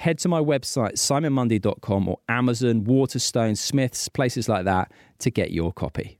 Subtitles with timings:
[0.00, 5.72] head to my website, simonmundy.com or Amazon, Waterstone, Smiths, places like that to get your
[5.72, 6.18] copy.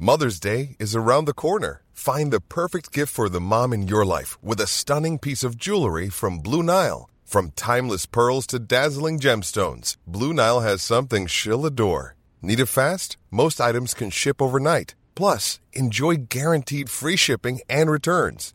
[0.00, 1.82] Mother's Day is around the corner.
[1.92, 5.58] Find the perfect gift for the mom in your life with a stunning piece of
[5.58, 7.10] jewelry from Blue Nile.
[7.24, 12.14] From timeless pearls to dazzling gemstones, Blue Nile has something she'll adore.
[12.40, 13.18] Need it fast?
[13.30, 14.94] Most items can ship overnight.
[15.14, 18.54] Plus, enjoy guaranteed free shipping and returns.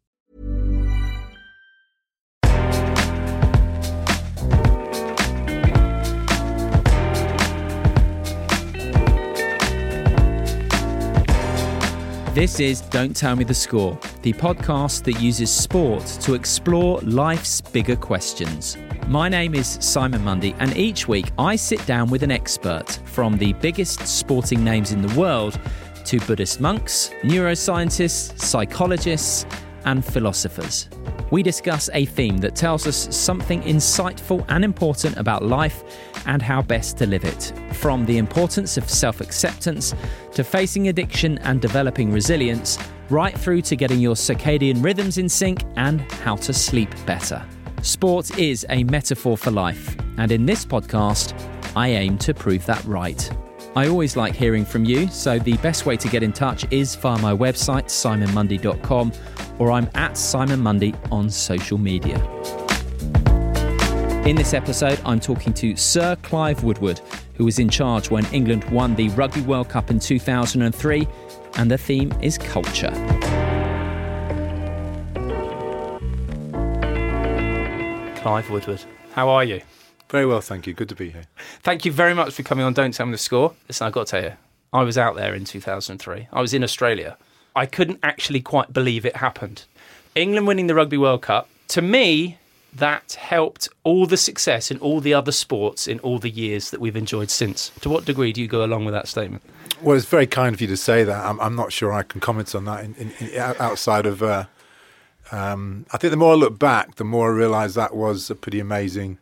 [12.33, 17.59] This is Don't Tell Me the Score, the podcast that uses sport to explore life's
[17.59, 18.77] bigger questions.
[19.07, 23.37] My name is Simon Mundy, and each week I sit down with an expert from
[23.37, 25.59] the biggest sporting names in the world
[26.05, 29.45] to Buddhist monks, neuroscientists, psychologists,
[29.83, 30.89] and philosophers.
[31.31, 35.83] We discuss a theme that tells us something insightful and important about life
[36.25, 37.53] and how best to live it.
[37.73, 39.93] From the importance of self acceptance
[40.33, 42.77] to facing addiction and developing resilience,
[43.09, 47.43] right through to getting your circadian rhythms in sync and how to sleep better.
[47.81, 51.33] Sport is a metaphor for life, and in this podcast,
[51.75, 53.29] I aim to prove that right.
[53.75, 56.95] I always like hearing from you, so the best way to get in touch is
[56.95, 59.13] via my website, simonmundy.com,
[59.59, 62.60] or I'm at Simon Mundy on social media.
[64.25, 67.01] In this episode, I'm talking to Sir Clive Woodward,
[67.33, 71.07] who was in charge when England won the Rugby World Cup in 2003,
[71.55, 72.91] and the theme is culture.
[78.21, 79.59] Clive Woodward, how are you?
[80.09, 80.73] Very well, thank you.
[80.73, 81.23] Good to be here.
[81.63, 83.55] Thank you very much for coming on Don't Tell Me the Score.
[83.67, 84.33] Listen, I've got to tell you,
[84.71, 86.27] I was out there in 2003.
[86.31, 87.17] I was in Australia.
[87.55, 89.63] I couldn't actually quite believe it happened.
[90.13, 92.37] England winning the Rugby World Cup, to me,
[92.73, 96.79] that helped all the success in all the other sports in all the years that
[96.79, 97.71] we've enjoyed since.
[97.81, 99.43] To what degree do you go along with that statement?
[99.81, 101.25] Well, it's very kind of you to say that.
[101.25, 104.23] I'm, I'm not sure I can comment on that in, in, in, outside of.
[104.23, 104.45] Uh,
[105.31, 108.35] um, I think the more I look back, the more I realise that was a
[108.35, 109.17] pretty amazing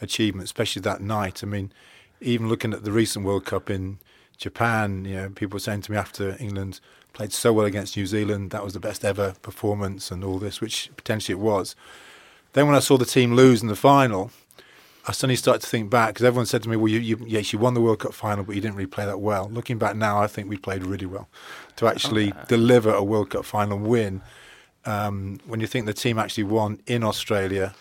[0.00, 1.42] achievement, especially that night.
[1.42, 1.72] I mean,
[2.20, 3.98] even looking at the recent World Cup in
[4.36, 6.80] Japan, you know, people were saying to me after England
[7.12, 10.60] played so well against New Zealand, that was the best ever performance and all this,
[10.60, 11.74] which potentially it was.
[12.54, 14.30] Then when I saw the team lose in the final,
[15.06, 17.52] I suddenly started to think back because everyone said to me, "Well, you, you, yes,
[17.52, 19.96] you won the World Cup final, but you didn't really play that well." Looking back
[19.96, 21.28] now, I think we played really well
[21.76, 22.40] to actually okay.
[22.48, 24.22] deliver a World Cup final win.
[24.86, 27.74] Um, when you think the team actually won in Australia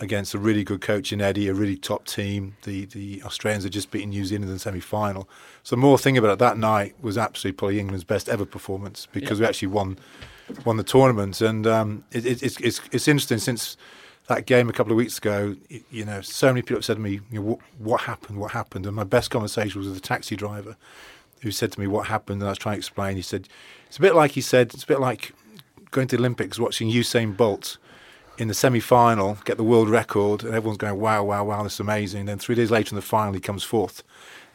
[0.00, 3.72] against a really good coach in Eddie, a really top team, the the Australians had
[3.72, 5.28] just beaten New Zealand in the semi final.
[5.64, 9.40] So, more thing about it that night was absolutely probably England's best ever performance because
[9.40, 9.44] yeah.
[9.44, 9.98] we actually won
[10.64, 13.76] won the tournament, and um, it, it, it's it's it's interesting since
[14.26, 15.54] that game a couple of weeks ago,
[15.90, 18.52] you know, so many people have said to me, you know, what, what, happened, what
[18.52, 18.86] happened?
[18.86, 20.76] And my best conversation was with a taxi driver
[21.42, 22.40] who said to me, what happened?
[22.40, 23.16] And I was trying to explain.
[23.16, 23.48] He said,
[23.86, 25.32] it's a bit like he said, it's a bit like
[25.90, 27.76] going to the Olympics, watching Usain Bolt
[28.38, 31.80] in the semi-final get the world record, and everyone's going, wow, wow, wow, this is
[31.80, 32.20] amazing.
[32.20, 34.02] And then three days later in the final, he comes fourth.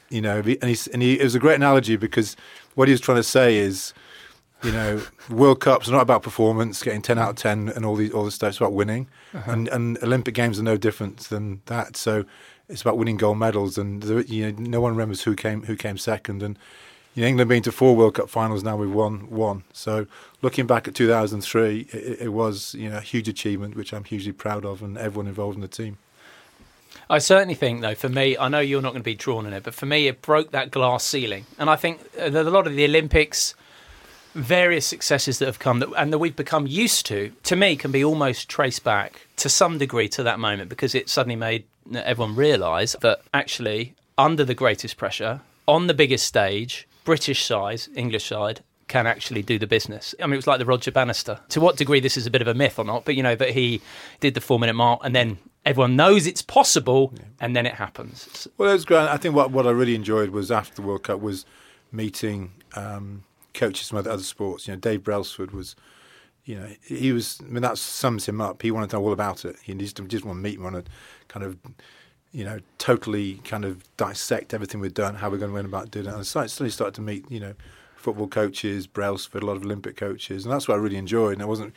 [0.09, 2.35] You know, and, he, and he, it was a great analogy because
[2.73, 3.94] what he was trying to say is,
[4.63, 7.95] you know, World Cups are not about performance, getting ten out of ten, and all
[7.95, 8.50] these all this stuff.
[8.50, 9.51] It's about winning, uh-huh.
[9.51, 11.95] and and Olympic Games are no different than that.
[11.95, 12.25] So
[12.67, 15.97] it's about winning gold medals, and you know, no one remembers who came who came
[15.97, 16.44] second.
[16.44, 16.57] And
[17.15, 19.63] you know, England being to four World Cup finals now, we've won one.
[19.73, 20.07] So
[20.41, 24.33] looking back at 2003, it, it was you know a huge achievement, which I'm hugely
[24.33, 25.97] proud of, and everyone involved in the team.
[27.09, 29.53] I certainly think, though, for me, I know you're not going to be drawn in
[29.53, 31.45] it, but for me, it broke that glass ceiling.
[31.57, 33.56] And I think a lot of the Olympics,
[34.33, 37.91] various successes that have come that, and that we've become used to, to me, can
[37.91, 42.35] be almost traced back to some degree to that moment because it suddenly made everyone
[42.35, 48.61] realise that actually, under the greatest pressure, on the biggest stage, British side, English side,
[48.87, 50.15] can actually do the business.
[50.19, 51.39] I mean, it was like the Roger Bannister.
[51.49, 53.35] To what degree this is a bit of a myth or not, but you know
[53.35, 53.81] that he
[54.19, 57.23] did the four minute mark and then everyone knows it's possible yeah.
[57.39, 58.47] and then it happens.
[58.57, 59.07] Well, it was great.
[59.07, 61.45] I think what what I really enjoyed was after the World Cup was
[61.91, 63.23] meeting um,
[63.53, 64.67] coaches from other, other sports.
[64.67, 65.75] You know, Dave Brailsford was.
[66.45, 67.39] You know, he was.
[67.41, 68.61] I mean, that sums him up.
[68.63, 69.57] He wanted to know all about it.
[69.61, 70.83] He just, just want to meet, want to
[71.27, 71.57] kind of
[72.31, 75.89] you know, totally kind of dissect everything we've done, how we're going to win about
[75.89, 76.13] doing it.
[76.13, 77.55] And so I suddenly started to meet, you know,
[77.95, 81.33] football coaches, Brailsford, a lot of Olympic coaches, and that's what I really enjoyed.
[81.33, 81.73] And it wasn't,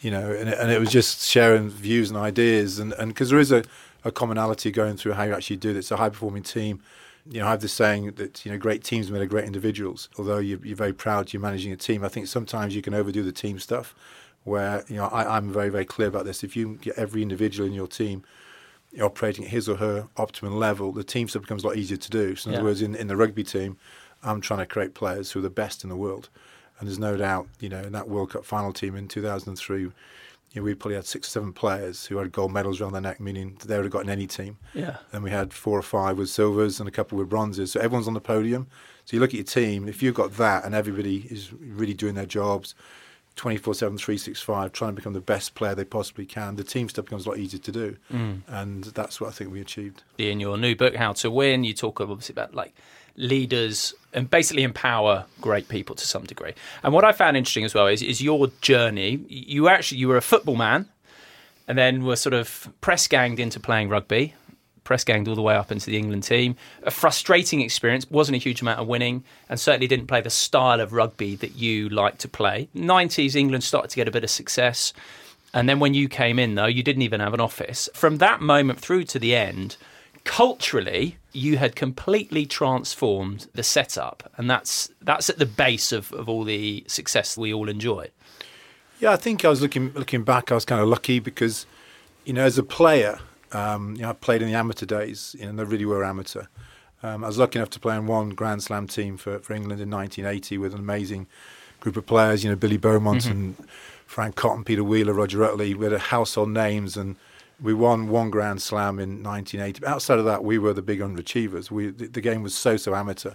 [0.00, 3.38] you know, and it, and it was just sharing views and ideas, and because there
[3.38, 3.64] is a,
[4.04, 5.76] a commonality going through how you actually do it.
[5.76, 6.80] It's a high performing team.
[7.30, 10.08] You know, I have this saying that you know great teams made of great individuals.
[10.18, 13.22] Although you're, you're very proud you're managing a team, I think sometimes you can overdo
[13.22, 13.94] the team stuff.
[14.44, 16.42] Where you know I, I'm very very clear about this.
[16.42, 18.24] If you get every individual in your team
[19.02, 22.10] operating at his or her optimum level, the team stuff becomes a lot easier to
[22.10, 22.34] do.
[22.36, 22.58] So in yeah.
[22.60, 23.76] other words, in, in the rugby team,
[24.22, 26.28] I'm trying to create players who are the best in the world.
[26.78, 29.90] And there's no doubt, you know, in that World Cup final team in 2003,
[30.52, 33.02] you know, we probably had six or seven players who had gold medals around their
[33.02, 34.56] neck, meaning they would have got in any team.
[34.74, 34.96] Yeah.
[35.12, 37.72] And we had four or five with silvers and a couple with bronzes.
[37.72, 38.66] So everyone's on the podium.
[39.04, 42.14] So you look at your team, if you've got that and everybody is really doing
[42.14, 42.74] their jobs
[43.38, 47.04] 24 7, 365, trying to become the best player they possibly can, the team stuff
[47.04, 47.96] becomes a lot easier to do.
[48.12, 48.42] Mm.
[48.48, 50.02] And that's what I think we achieved.
[50.18, 52.74] In your new book, How to Win, you talk obviously about like
[53.18, 56.54] leaders and basically empower great people to some degree.
[56.82, 59.24] And what I found interesting as well is, is your journey.
[59.28, 60.88] You actually you were a football man,
[61.66, 64.34] and then were sort of press ganged into playing rugby.
[64.84, 66.56] Press ganged all the way up into the England team.
[66.84, 68.10] A frustrating experience.
[68.10, 71.56] wasn't a huge amount of winning, and certainly didn't play the style of rugby that
[71.56, 72.70] you like to play.
[72.72, 74.94] Nineties England started to get a bit of success,
[75.52, 77.90] and then when you came in, though, you didn't even have an office.
[77.92, 79.76] From that moment through to the end,
[80.24, 86.28] culturally you had completely transformed the setup and that's that's at the base of, of
[86.28, 88.08] all the success we all enjoy.
[89.00, 91.66] Yeah i think i was looking looking back i was kind of lucky because
[92.24, 93.18] you know as a player
[93.52, 96.44] um, you know i played in the amateur days you know they really were amateur.
[97.02, 99.80] Um, i was lucky enough to play in one grand slam team for, for england
[99.80, 101.26] in 1980 with an amazing
[101.80, 103.30] group of players you know billy beaumont mm-hmm.
[103.30, 103.68] and
[104.04, 105.74] fran cotton peter wheeler roger utley.
[105.74, 107.14] We had household names and
[107.60, 109.84] we won one Grand Slam in 1980.
[109.86, 111.70] Outside of that, we were the big underachievers.
[111.70, 113.32] We, the, the, game was so, so amateur.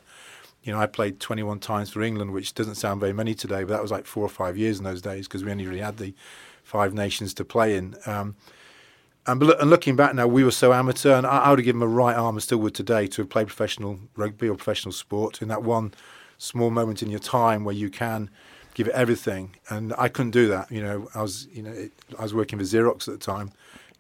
[0.64, 3.70] You know, I played 21 times for England, which doesn't sound very many today, but
[3.70, 5.98] that was like four or five years in those days because we only really had
[5.98, 6.14] the
[6.64, 7.96] five nations to play in.
[8.06, 8.36] Um,
[9.28, 11.82] and, and, looking back now, we were so amateur, and I, I would have given
[11.82, 15.42] a right arm and still would today to have played professional rugby or professional sport
[15.42, 15.94] in that one
[16.38, 18.30] small moment in your time where you can
[18.74, 19.56] give it everything.
[19.70, 20.72] And I couldn't do that.
[20.72, 23.52] You know, I was, you know, it, I was working for Xerox at the time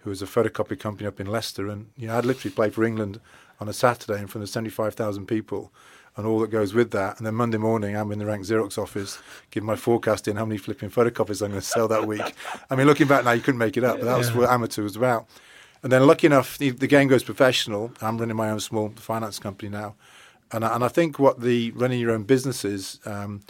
[0.03, 1.67] who was a photocopy company up in Leicester.
[1.67, 3.19] And you know, I'd literally play for England
[3.59, 5.71] on a Saturday in front of 75,000 people
[6.15, 7.17] and all that goes with that.
[7.17, 9.17] And then Monday morning, I'm in the Rank Xerox office,
[9.49, 12.33] giving my forecast in how many flipping photocopies I'm going to sell that week.
[12.69, 14.83] I mean, looking back now, you couldn't make it up, but that was what amateur
[14.83, 15.27] was about.
[15.81, 17.91] And then, lucky enough, the, the game goes professional.
[18.01, 19.95] I'm running my own small finance company now.
[20.51, 23.41] And I, and I think what the running your own business is, um,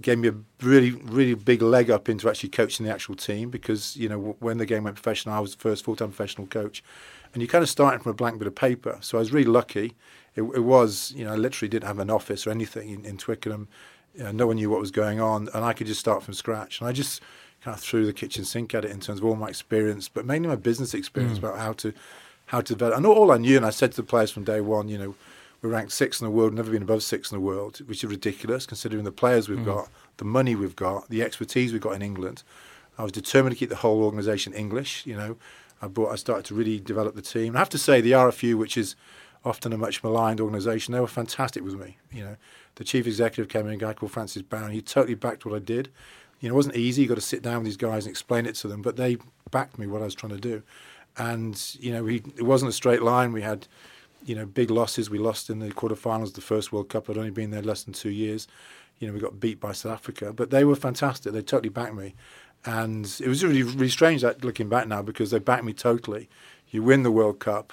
[0.00, 3.96] gave me a really, really big leg up into actually coaching the actual team because,
[3.96, 6.82] you know, when the game went professional, I was the first full time professional coach.
[7.32, 8.98] And you kind of started from a blank bit of paper.
[9.00, 9.94] So I was really lucky.
[10.36, 13.18] It, it was, you know, I literally didn't have an office or anything in, in
[13.18, 13.68] Twickenham.
[14.14, 15.48] You know, no one knew what was going on.
[15.54, 16.80] And I could just start from scratch.
[16.80, 17.20] And I just
[17.62, 20.26] kind of threw the kitchen sink at it in terms of all my experience, but
[20.26, 21.44] mainly my business experience mm.
[21.44, 21.94] about how to
[22.46, 22.96] how to develop.
[22.96, 25.14] And all I knew, and I said to the players from day one, you know,
[25.64, 28.10] we're ranked sixth in the world, never been above sixth in the world, which is
[28.10, 29.64] ridiculous considering the players we've mm.
[29.64, 32.42] got, the money we've got, the expertise we've got in England.
[32.98, 35.06] I was determined to keep the whole organisation English.
[35.06, 35.36] You know,
[35.80, 37.56] I brought, I started to really develop the team.
[37.56, 38.94] I have to say, the RFU, which is
[39.42, 41.96] often a much maligned organisation, they were fantastic with me.
[42.12, 42.36] You know,
[42.74, 44.70] the chief executive came in, a guy called Francis Baron.
[44.70, 45.88] He totally backed what I did.
[46.40, 47.02] You know, it wasn't easy.
[47.02, 49.16] You got to sit down with these guys and explain it to them, but they
[49.50, 50.62] backed me what I was trying to do.
[51.16, 53.32] And you know, we, it wasn't a straight line.
[53.32, 53.66] We had
[54.24, 55.10] you know, big losses.
[55.10, 57.08] We lost in the quarterfinals the first World Cup.
[57.08, 58.48] I'd only been there less than two years.
[58.98, 61.32] You know, we got beat by South Africa, but they were fantastic.
[61.32, 62.14] They totally backed me,
[62.64, 66.28] and it was really really strange that looking back now because they backed me totally.
[66.70, 67.72] You win the World Cup,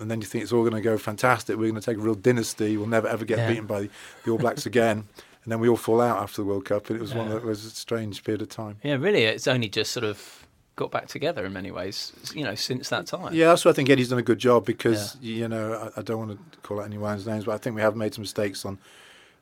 [0.00, 1.56] and then you think it's all going to go fantastic.
[1.56, 2.76] We're going to take a real dynasty.
[2.76, 3.48] We'll never ever get yeah.
[3.48, 3.90] beaten by the,
[4.24, 5.08] the All Blacks again.
[5.44, 7.18] And then we all fall out after the World Cup, and it was yeah.
[7.18, 8.78] one that was a strange period of time.
[8.82, 10.45] Yeah, really, it's only just sort of
[10.76, 12.12] got back together in many ways.
[12.34, 13.34] You know, since that time.
[13.34, 15.34] Yeah, that's what I think Eddie's done a good job because yeah.
[15.34, 17.82] you know I, I, don't want to call out anyone's names, but I think we
[17.82, 18.78] have made some mistakes on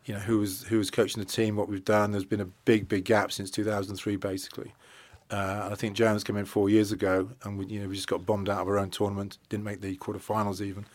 [0.05, 2.13] you know who was who was coaching the team, what we've done.
[2.13, 4.73] There's been a big big gap since 2003, basically.
[5.31, 8.09] Uh, I think Jones came in four years ago, and we, you know we just
[8.09, 9.39] got bombed out of our own tournament.
[9.49, 10.87] Didn't make the quarterfinals even,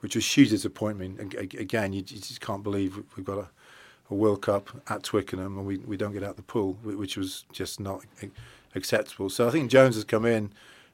[0.00, 1.34] which was huge disappointment.
[1.34, 3.48] Again, you, you just can't believe we've got a,
[4.10, 7.44] a, World Cup at Twickenham and we, we don't get out the pool, which was
[7.52, 8.04] just not
[8.74, 9.30] acceptable.
[9.30, 10.52] So I think Jones has come in,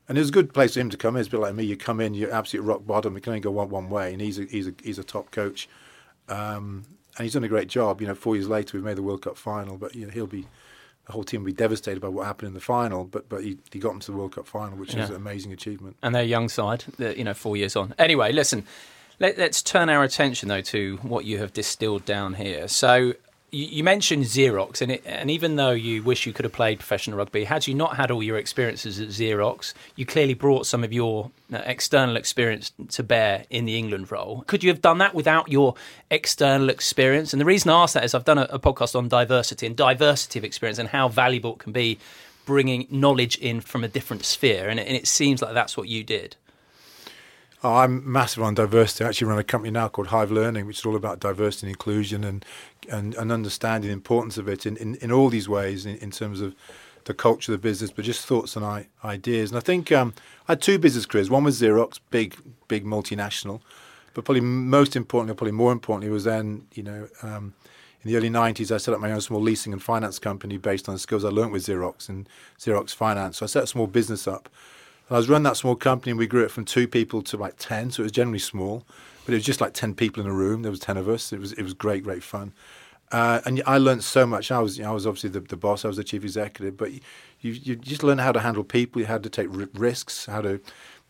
[0.09, 1.21] and it's a good place for him to come in.
[1.21, 1.65] It's a bit like me.
[1.65, 3.17] You come in, you're absolutely rock bottom.
[3.17, 5.31] It can only go one, one way, and he's a, he's a, he's a top
[5.31, 5.69] coach,
[6.29, 6.85] um,
[7.17, 8.01] and he's done a great job.
[8.01, 10.27] You know, four years later, we've made the World Cup final, but you know he'll
[10.27, 10.47] be
[11.07, 13.59] the whole team will be devastated by what happened in the final, but but he,
[13.73, 15.05] he got into the World Cup final, which yeah.
[15.05, 15.97] is an amazing achievement.
[16.03, 17.95] And their young side, you know, four years on.
[17.99, 18.65] Anyway, listen,
[19.21, 22.69] let, us turn our attention though to what you have distilled down here.
[22.69, 23.15] So
[23.57, 27.17] you, mentioned Xerox, and, it, and even though you wish you could have played professional
[27.17, 30.93] rugby, had you not had all your experiences at Xerox, you clearly brought some of
[30.93, 34.45] your uh, external experience to bear in the England role.
[34.47, 35.75] Could you have done that without your
[36.11, 37.33] external experience?
[37.33, 39.77] And the reason I ask that is I've done a, a podcast on diversity and
[39.77, 41.99] diversity of experience and how valuable it can be
[42.45, 45.89] bringing knowledge in from a different sphere, and it, and it seems like that's what
[45.89, 46.37] you did.
[47.67, 49.03] Oh, I'm massive on diversity.
[49.03, 51.75] I actually run a company now called Hive Learning, which is all about diversity and
[51.75, 52.45] inclusion and
[52.89, 56.13] and, and understanding the importance of it in, in, in all these ways in, in
[56.13, 56.55] terms of
[57.07, 59.51] the culture of the business, but just thoughts and ideas.
[59.51, 60.15] And I think um,
[60.47, 61.29] I had two business careers.
[61.29, 62.37] One was Xerox, big,
[62.69, 63.61] big multinational,
[64.15, 67.53] but probably most importantly, probably more importantly, was then you know um,
[68.01, 70.89] in the early '90s I set up my own small leasing and finance company based
[70.89, 72.29] on the skills I learned with Xerox and
[72.61, 73.39] Xerox Finance.
[73.39, 74.49] So I set a small business up
[75.11, 77.55] I was running that small company, and we grew it from two people to like
[77.59, 77.91] ten.
[77.91, 78.85] So it was generally small,
[79.25, 80.63] but it was just like ten people in a room.
[80.63, 81.33] There was ten of us.
[81.33, 82.53] It was it was great, great fun.
[83.13, 84.51] Uh, and I learned so much.
[84.51, 85.85] I was you know, I was obviously the, the boss.
[85.85, 87.01] I was the chief executive, but you
[87.41, 89.01] you just learn how to handle people.
[89.01, 90.61] You had to take risks, how to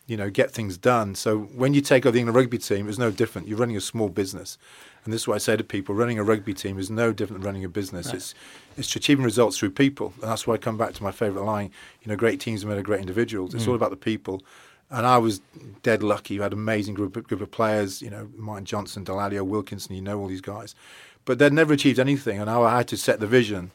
[0.05, 1.15] you know get things done.
[1.15, 3.47] So when you take over the England rugby team, it was no different.
[3.47, 4.59] You're running a small business,
[5.07, 7.41] and this is what I say to people: running a rugby team is no different
[7.41, 8.07] than running a business.
[8.07, 8.15] Right.
[8.15, 8.35] It's
[8.75, 11.71] it's achieving results through people, and that's why I come back to my favourite line.
[12.01, 13.53] You know, great teams are made of great individuals.
[13.53, 13.69] It's mm.
[13.69, 14.43] all about the people.
[14.89, 15.39] And I was
[15.81, 16.33] dead lucky.
[16.33, 18.01] You had an amazing group group of players.
[18.01, 19.95] You know, Martin Johnson, Dallaglio, Wilkinson.
[19.95, 20.75] You know all these guys,
[21.23, 22.37] but they'd never achieved anything.
[22.41, 23.71] And I had to set the vision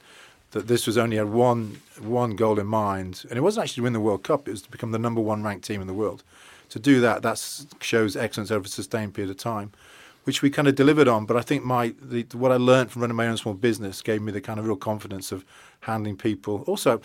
[0.51, 3.85] that this was only had one one goal in mind, and it wasn't actually to
[3.85, 4.49] win the World Cup.
[4.49, 6.23] It was to become the number one ranked team in the world.
[6.69, 9.73] To do that, that shows excellence over a sustained period of time
[10.25, 11.27] which we kind of delivered on.
[11.27, 14.23] But I think my the, what I learned from running my own small business gave
[14.23, 15.45] me the kind of real confidence of
[15.81, 16.65] handling people.
[16.67, 17.01] Also,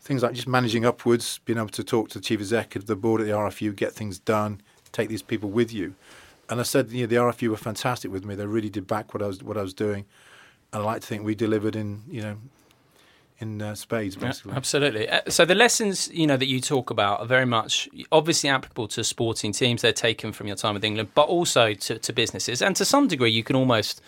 [0.00, 2.96] things like just managing upwards, being able to talk to the chief executive, of the
[2.96, 4.60] board at the RFU, get things done,
[4.92, 5.94] take these people with you.
[6.48, 8.34] And I said, you know, the RFU were fantastic with me.
[8.34, 10.04] They really did back what I was what I was doing.
[10.72, 12.36] And I like to think we delivered in you know
[13.40, 14.52] in uh, spades, basically.
[14.52, 15.08] Yeah, absolutely.
[15.08, 18.88] Uh, so the lessons you know that you talk about are very much obviously applicable
[18.88, 19.82] to sporting teams.
[19.82, 23.08] They're taken from your time with England, but also to, to businesses, and to some
[23.08, 24.02] degree, you can almost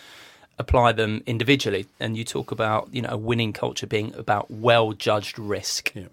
[0.58, 1.86] apply them individually.
[1.98, 5.94] And you talk about you know a winning culture being about well judged risk.
[5.94, 6.08] Yeah.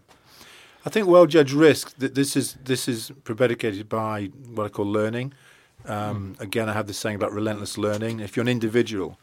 [0.86, 1.96] I think well judged risk.
[1.98, 5.34] This is this is predicated by what I call learning.
[5.86, 6.42] Um, mm.
[6.42, 8.20] Again, I have this saying about relentless learning.
[8.20, 9.18] If you're an individual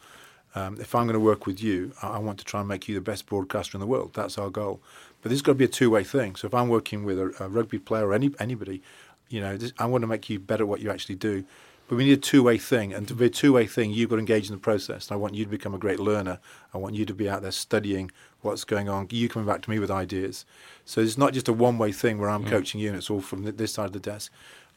[0.56, 2.94] um, if I'm going to work with you, I want to try and make you
[2.94, 4.10] the best broadcaster in the world.
[4.14, 4.80] That's our goal.
[5.20, 6.34] But this has got to be a two-way thing.
[6.36, 8.82] So if I'm working with a, a rugby player or any, anybody,
[9.28, 11.44] you know, this, I want to make you better at what you actually do.
[11.88, 14.20] But we need a two-way thing, and to be a two-way thing, you've got to
[14.20, 15.12] engage in the process.
[15.12, 16.40] I want you to become a great learner.
[16.74, 18.10] I want you to be out there studying
[18.40, 19.06] what's going on.
[19.10, 20.44] You coming back to me with ideas.
[20.84, 22.50] So it's not just a one-way thing where I'm mm.
[22.50, 24.32] coaching you and it's all from this side of the desk.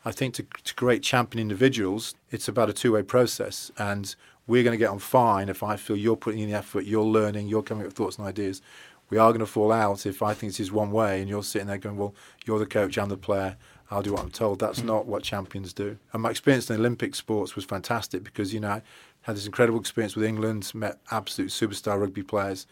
[0.06, 4.16] I think to, to create champion individuals, it's about a two-way process, and
[4.50, 7.04] we're going to get on fine if I feel you're putting in the effort, you're
[7.04, 8.64] learning, you're coming up with thoughts and ideas.
[9.12, 11.44] We are going to fall out if I think this is one way and you're
[11.44, 12.16] sitting there going, well,
[12.46, 13.58] you're the coach, I'm the player,
[13.92, 14.60] I'll do what I'm told.
[14.60, 14.86] That's mm.
[14.86, 15.98] not what champions do.
[16.14, 18.82] And my experience in Olympic sports was fantastic because, you know, I
[19.22, 22.66] had this incredible experience with England, met absolute superstar rugby players.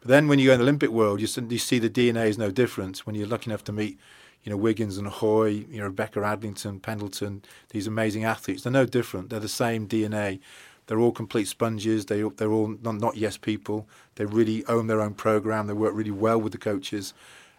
[0.00, 2.38] But then when you go in the Olympic world, you, you see the DNA is
[2.38, 2.98] no different.
[3.06, 3.98] When you're lucky enough to meet,
[4.44, 8.86] you know, Wiggins and Hoy, you know, Rebecca Adlington, Pendleton, these amazing athletes, they're no
[8.86, 9.30] different.
[9.30, 10.38] They're the same DNA.
[10.86, 12.06] They're all complete sponges.
[12.06, 13.86] They they're all not, not yes people.
[14.16, 15.66] They really own their own program.
[15.66, 17.14] They work really well with the coaches,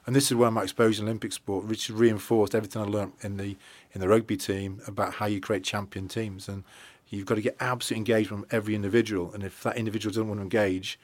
[0.06, 3.38] and this is where my exposure in Olympic sport, which reinforced everything I learned in
[3.38, 3.58] the
[3.94, 6.48] in the rugby team about how you create champion teams.
[6.48, 6.64] And
[7.10, 9.34] you've got to get absolute engagement from every individual.
[9.34, 11.00] And if that individual doesn't want to engage,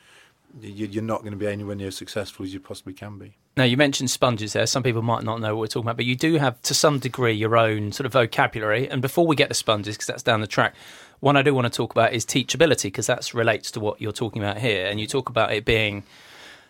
[0.61, 3.37] you're not going to be anywhere near as successful as you possibly can be.
[3.57, 4.65] Now, you mentioned sponges there.
[4.65, 6.99] Some people might not know what we're talking about, but you do have, to some
[6.99, 8.89] degree, your own sort of vocabulary.
[8.89, 10.73] And before we get to sponges, because that's down the track,
[11.21, 14.11] one I do want to talk about is teachability, because that relates to what you're
[14.11, 14.87] talking about here.
[14.87, 16.03] And you talk about it being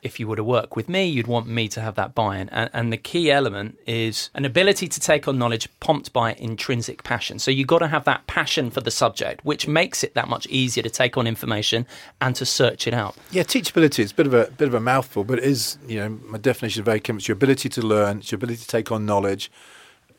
[0.02, 2.50] if you were to work with me, you'd want me to have that buy-in.
[2.50, 7.04] And, and the key element is an ability to take on knowledge pumped by intrinsic
[7.04, 7.40] passion.
[7.40, 10.48] So you've got to have that passion for the subject, which makes it that much
[10.48, 11.86] easier to take on information
[12.20, 13.16] and to search it out.
[13.32, 16.00] Yeah, teachability is a bit of a bit of a mouthful, but it is, you
[16.00, 18.92] know, my definition of ACAM is your ability to learn, it's your ability to take
[18.92, 19.52] on knowledge,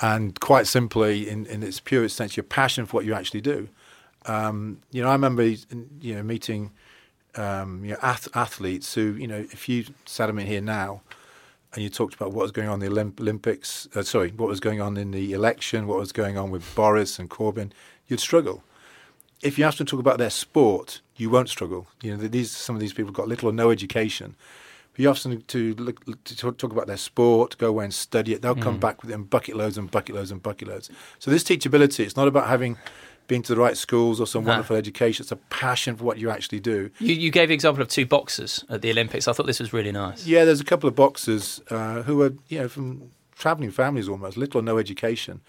[0.00, 3.68] and quite simply, in, in its purest sense, your passion for what you actually do.
[4.26, 6.70] Um, you know, I remember, you know, meeting
[7.34, 11.02] um, you know, ath- athletes who, you know, if you sat them in here now
[11.74, 14.48] and you talked about what was going on in the Olymp- Olympics, uh, sorry, what
[14.48, 17.72] was going on in the election, what was going on with Boris and Corbyn,
[18.08, 18.62] you'd struggle.
[19.42, 21.86] If you ask them to talk about their sport, you won't struggle.
[22.02, 24.36] You know, these some of these people have got little or no education.
[24.92, 28.34] But you ask them to, look, to talk about their sport, go away and study
[28.34, 28.42] it.
[28.42, 28.80] They'll come mm.
[28.80, 30.90] back with it in bucket loads and bucket loads and bucket loads.
[31.18, 32.76] So this teachability, it's not about having
[33.26, 35.22] been to the right schools or some wonderful education.
[35.22, 36.90] It's a passion for what you actually do.
[36.98, 39.28] You, you gave the example of two boxers at the Olympics.
[39.28, 40.26] I thought this was really nice.
[40.26, 44.36] Yeah, there's a couple of boxers uh, who are, you know, from travelling families almost,
[44.36, 45.40] little or no education.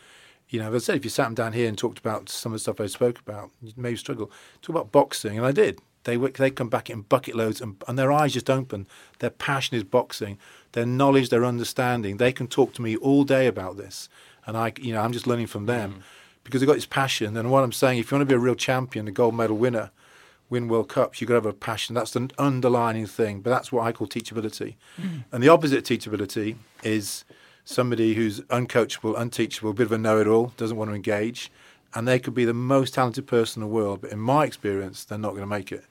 [0.49, 2.51] You know, as I said, if you sat them down here and talked about some
[2.51, 4.31] of the stuff I spoke about, you may struggle.
[4.61, 5.79] Talk about boxing, and I did.
[6.03, 8.87] They they come back in bucket loads, and, and their eyes just open.
[9.19, 10.37] Their passion is boxing.
[10.73, 12.17] Their knowledge, their understanding.
[12.17, 14.09] They can talk to me all day about this,
[14.45, 15.93] and I, you know, I'm just learning from them.
[15.93, 16.03] Mm
[16.43, 17.37] because they've got this passion.
[17.37, 19.57] And what I'm saying, if you want to be a real champion, a gold medal
[19.57, 19.91] winner,
[20.49, 21.95] win World Cups, you've got to have a passion.
[21.95, 23.41] That's the underlining thing.
[23.41, 24.75] But that's what I call teachability.
[25.01, 25.23] Mm.
[25.31, 27.25] And the opposite of teachability is
[27.65, 31.51] somebody who's uncoachable, unteachable, a bit of a know-it-all, doesn't want to engage,
[31.95, 34.01] and they could be the most talented person in the world.
[34.01, 35.85] But in my experience, they're not going to make it.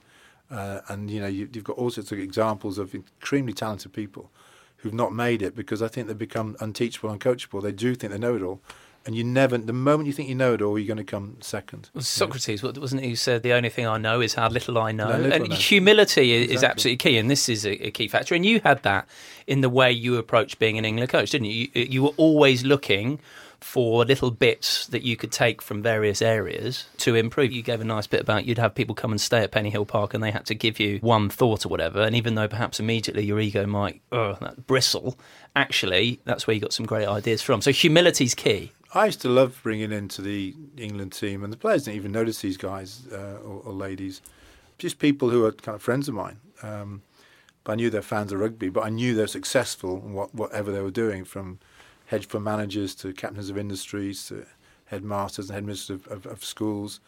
[0.51, 4.29] Uh, and you know, you, have got all sorts of examples of extremely talented people
[4.77, 7.63] who've not made it because I think they become unteachable, uncoachable.
[7.63, 8.61] They do think they know it all,
[9.05, 11.37] and you never the moment you think you know it all you're going to come
[11.41, 14.77] second well, socrates wasn't he who said the only thing i know is how little
[14.77, 16.55] i know no, little and humility is, exactly.
[16.55, 19.07] is absolutely key and this is a, a, key factor and you had that
[19.47, 22.63] in the way you approached being an england coach didn't you you, you were always
[22.63, 23.19] looking
[23.63, 27.51] for little bits that you could take from various areas to improve.
[27.51, 30.13] You gave a nice bit about you'd have people come and stay at Pennyhill Park
[30.13, 32.01] and they had to give you one thought or whatever.
[32.01, 34.35] And even though perhaps immediately your ego might uh,
[34.67, 35.17] bristle,
[35.55, 37.61] actually that's where you got some great ideas from.
[37.61, 38.73] So humility's key.
[38.95, 42.41] I used to love bringing into the England team, and the players didn't even notice
[42.41, 44.21] these guys uh, or, or, ladies,
[44.77, 46.39] just people who are kind of friends of mine.
[46.61, 47.01] Um,
[47.63, 50.71] but I knew they're fans of rugby, but I knew they're successful in what, whatever
[50.71, 51.57] they were doing, from
[52.07, 54.45] hedge fund managers to captains of industries to
[54.85, 56.99] headmasters and headmisters of, of, of schools.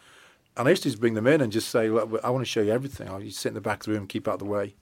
[0.58, 2.50] And I used to just bring them in and just say, Look, I want to
[2.50, 3.10] show you everything.
[3.10, 4.74] I'll just sit in the back of the room, keep out of the way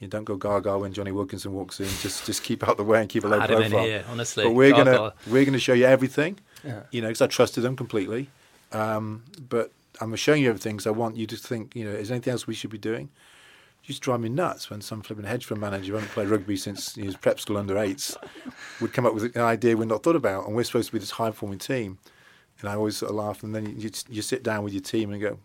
[0.00, 1.86] you don't go gaga when Jonny Wilkinson walks in.
[1.86, 3.84] Just just keep out the way and keep a low profile.
[3.84, 6.38] Here, honestly, but we're gonna we're gonna show you everything.
[6.64, 6.82] Yeah.
[6.90, 8.28] You know, because I trusted them completely.
[8.72, 11.74] Um, but I'm showing you everything because I want you to think.
[11.74, 13.08] You know, is there anything else we should be doing?
[13.82, 16.28] It used to drive me nuts when some flipping hedge fund manager who hadn't played
[16.28, 18.16] rugby since he was prep school under eights
[18.80, 20.98] would come up with an idea we'd not thought about, and we're supposed to be
[20.98, 21.98] this high performing team.
[22.60, 24.82] And I always sort of laugh, and then you, you, you sit down with your
[24.82, 25.38] team and go,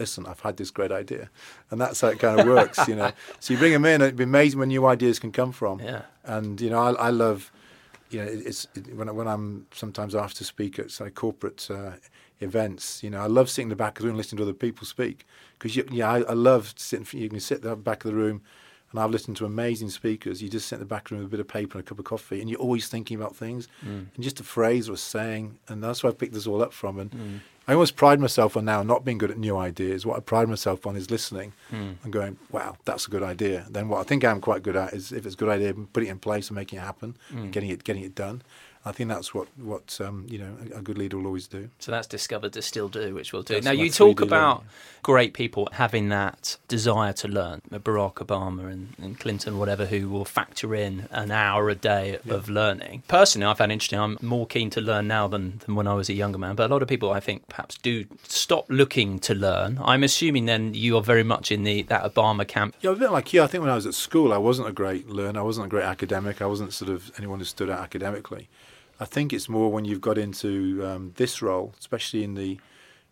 [0.00, 1.30] listen, I've had this great idea.
[1.70, 3.12] And that's how it kind of works, you know.
[3.40, 5.80] So you bring them in, it'd be amazing where new ideas can come from.
[5.80, 6.02] Yeah.
[6.24, 7.52] And, you know, I, I love,
[8.10, 11.92] you know, it's it, when, when I'm sometimes asked to speak at say, corporate uh,
[12.40, 14.52] events, you know, I love sitting in the back of the room listening to other
[14.52, 15.26] people speak.
[15.58, 18.42] Because, yeah, I, I love sitting, you can sit at the back of the room
[18.90, 20.42] and I've listened to amazing speakers.
[20.42, 21.98] You just sit in the back room with a bit of paper and a cup
[21.98, 24.06] of coffee, and you're always thinking about things, mm.
[24.12, 26.72] and just a phrase or a saying, and that's where I picked this all up
[26.72, 26.98] from.
[26.98, 27.40] And mm.
[27.70, 30.04] I always pride myself on now not being good at new ideas.
[30.04, 31.94] What I pride myself on is listening mm.
[32.02, 33.64] and going, wow, that's a good idea.
[33.70, 36.08] Then what I think I'm quite good at is if it's a good idea, putting
[36.08, 37.52] it in place and making it happen, mm.
[37.52, 38.42] getting it getting it done.
[38.82, 41.68] I think that's what what um, you know a, good leader will always do.
[41.80, 43.54] So that's discovered to still do, which we'll do.
[43.54, 44.70] That's now you talk about learning.
[45.02, 47.60] great people having that desire to learn.
[47.70, 52.32] Barack Obama and, and, Clinton, whatever, who will factor in an hour a day yeah.
[52.32, 53.02] of learning.
[53.06, 53.98] Personally, I found interesting.
[53.98, 56.56] I'm more keen to learn now than, than when I was a younger man.
[56.56, 59.78] But a lot of people, I think, perhaps do stop looking to learn.
[59.84, 62.76] I'm assuming then you are very much in the that Obama camp.
[62.80, 63.42] Yeah, a bit like you.
[63.42, 65.40] I think when I was at school, I wasn't a great learner.
[65.40, 66.40] I wasn't a great academic.
[66.40, 68.48] I wasn't sort of anyone who stood out academically.
[69.00, 72.60] I think it's more when you've got into um, this role, especially in the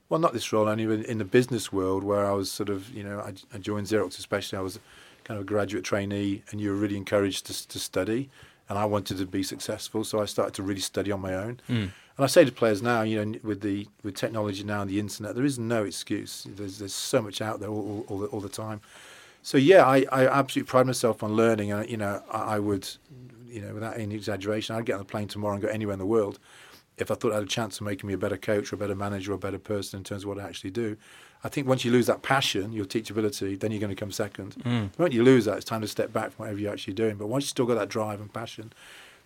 [0.09, 3.05] well, not this role, only in the business world where I was sort of, you
[3.05, 4.59] know, I, I joined Xerox especially.
[4.59, 4.79] I was
[5.24, 8.31] kind of a graduate trainee, and you were really encouraged to, to study,
[8.68, 11.61] and I wanted to be successful, so I started to really study on my own.
[11.68, 11.90] Mm.
[12.16, 14.98] And I say to players now, you know, with the with technology now and the
[14.98, 16.46] internet, there is no excuse.
[16.48, 18.81] There's there's so much out there all, all, all, the, all the time.
[19.42, 22.88] So yeah, I, I absolutely pride myself on learning, and you know, I, I would
[23.48, 25.98] you know, without any exaggeration, I'd get on a plane tomorrow and go anywhere in
[25.98, 26.38] the world.
[27.00, 28.78] if I thought I had a chance of making me a better coach or a
[28.78, 30.96] better manager or a better person in terms of what I actually do.
[31.44, 34.56] I think once you lose that passion, your teachability, then you're going to come second.
[34.56, 34.92] Mm.
[34.92, 37.16] The moment you lose that, it's time to step back from whatever you're actually doing.
[37.16, 38.72] But once you've still got that drive and passion,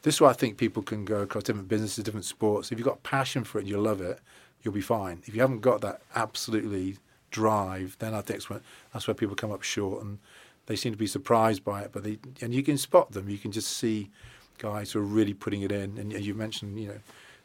[0.03, 2.71] this is why I think people can go across different businesses, different sports.
[2.71, 4.21] If you've got passion for it and you love it,
[4.63, 5.23] you'll be fine.
[5.25, 6.99] If you haven't got that absolutely
[7.31, 8.61] drive, then I think that's where,
[8.93, 10.05] that's where people come up short.
[10.05, 10.19] And
[10.73, 11.91] they seem to be surprised by it.
[11.93, 13.29] But they, and you can spot them.
[13.29, 14.11] You can just see
[14.57, 15.99] guys who are really putting it in.
[15.99, 16.99] And you mentioned, you know,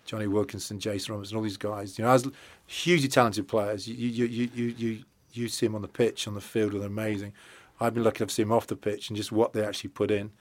[0.05, 1.99] Jonny Wilkinson, Jason Robinson, all these guys.
[1.99, 2.25] You know, as
[2.65, 3.85] hugely talented players.
[3.85, 6.81] You you you you you, you see them on the pitch, on the field, and
[6.81, 7.33] they're amazing.
[7.81, 10.09] I've been lucky to see them off the pitch and just what they actually put
[10.09, 10.31] in.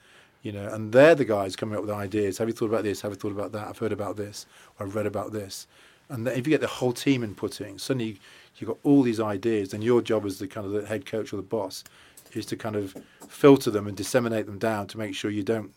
[0.43, 2.37] You know, and they're the guys coming up with ideas.
[2.37, 3.01] Have you thought about this?
[3.01, 3.67] Have you thought about that?
[3.67, 4.45] I've heard about this.
[4.79, 5.67] I've read about this.
[6.09, 8.19] And if you get the whole team inputting, suddenly
[8.55, 11.33] you've got all these ideas, and your job as the kind of the head coach
[11.33, 11.83] or the boss
[12.37, 12.95] is to kind of
[13.27, 15.73] filter them and disseminate them down to make sure you don't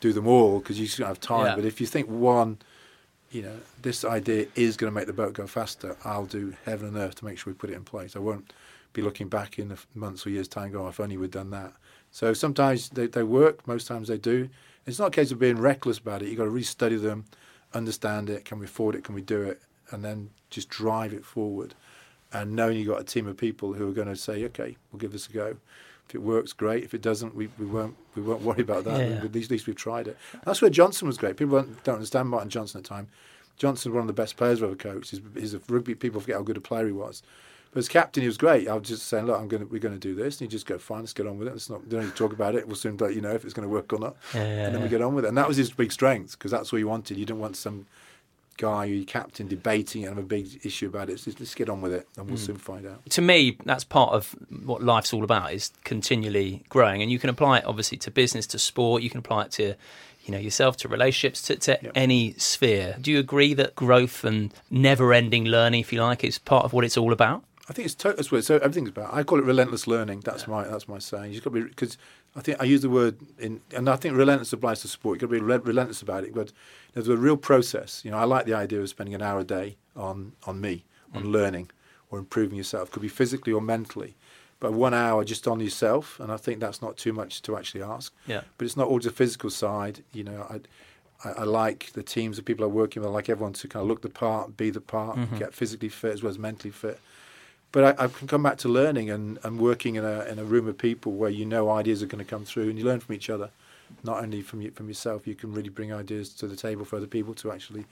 [0.00, 1.46] do them all because you don't have time.
[1.46, 1.56] Yeah.
[1.56, 2.58] But if you think one,
[3.30, 6.88] you know, this idea is going to make the boat go faster, I'll do heaven
[6.88, 8.14] and earth to make sure we put it in place.
[8.14, 8.52] I won't
[8.92, 11.50] be looking back in a months or years' time going, oh, if only we'd done
[11.50, 11.72] that.
[12.10, 14.48] So sometimes they, they work, most times they do.
[14.86, 16.28] It's not a case of being reckless about it.
[16.28, 17.24] You've got to really study them,
[17.74, 21.24] understand it, can we afford it, can we do it, and then just drive it
[21.24, 21.74] forward
[22.32, 24.98] and knowing you've got a team of people who are going to say, okay, we'll
[24.98, 25.56] give this a go.
[26.08, 26.84] If it works, great.
[26.84, 29.00] If it doesn't, we, we won't we won't worry about that.
[29.00, 29.24] Yeah, yeah.
[29.24, 30.16] At, least, at least we've tried it.
[30.44, 31.36] That's where Johnson was great.
[31.36, 33.08] People don't, understand Martin Johnson at the time.
[33.56, 35.10] Johnson was one of the best players I've ever coached.
[35.10, 35.94] He's, he's a rugby.
[35.94, 37.22] People forget how good a player he was.
[37.72, 38.68] But as captain, he was great.
[38.68, 40.40] I was just saying, look, I'm going we're going to do this.
[40.40, 41.52] And he just go, fine, let's get on with it.
[41.52, 42.66] Let's not, don't need to talk about it.
[42.66, 44.16] We'll soon let you know if it's going to work or not.
[44.34, 45.28] Yeah, and then we get on with it.
[45.28, 47.18] And that was his big strength because that's what he wanted.
[47.18, 47.86] You didn't want some
[48.56, 51.20] guy, your captain, debating and have a big issue about it.
[51.20, 52.46] So let's get on with it, and we'll mm.
[52.46, 53.08] soon find out.
[53.10, 57.30] To me, that's part of what life's all about: is continually growing, and you can
[57.30, 59.02] apply it obviously to business, to sport.
[59.02, 59.74] You can apply it to
[60.24, 61.92] you know yourself to relationships to, to yep.
[61.94, 66.64] any sphere do you agree that growth and never-ending learning if you like is part
[66.64, 69.12] of what it's all about I think it's totally so everything's about.
[69.12, 70.20] I call it relentless learning.
[70.20, 70.50] That's yeah.
[70.50, 71.32] my that's my saying.
[71.32, 71.98] You've got to be because
[72.36, 75.14] I think I use the word in, and I think relentless applies to sport.
[75.14, 76.34] You've got to be re- relentless about it.
[76.34, 76.52] But
[76.92, 78.04] there's a real process.
[78.04, 80.84] You know, I like the idea of spending an hour a day on on me,
[81.14, 81.32] on mm.
[81.32, 81.70] learning
[82.10, 82.90] or improving yourself.
[82.90, 84.16] Could be physically or mentally,
[84.60, 87.82] but one hour just on yourself, and I think that's not too much to actually
[87.82, 88.12] ask.
[88.26, 88.42] Yeah.
[88.58, 90.04] But it's not all the physical side.
[90.12, 93.10] You know, I, I, I like the teams, the people I'm working with.
[93.10, 95.38] I like everyone to kind of look the part, be the part, mm-hmm.
[95.38, 97.00] get physically fit as well as mentally fit
[97.72, 100.44] but I, I, can come back to learning and, and working in a in a
[100.44, 103.00] room of people where you know ideas are going to come through and you learn
[103.00, 103.50] from each other,
[104.02, 105.26] not only from you, from yourself.
[105.26, 107.84] You can really bring ideas to the table for other people to actually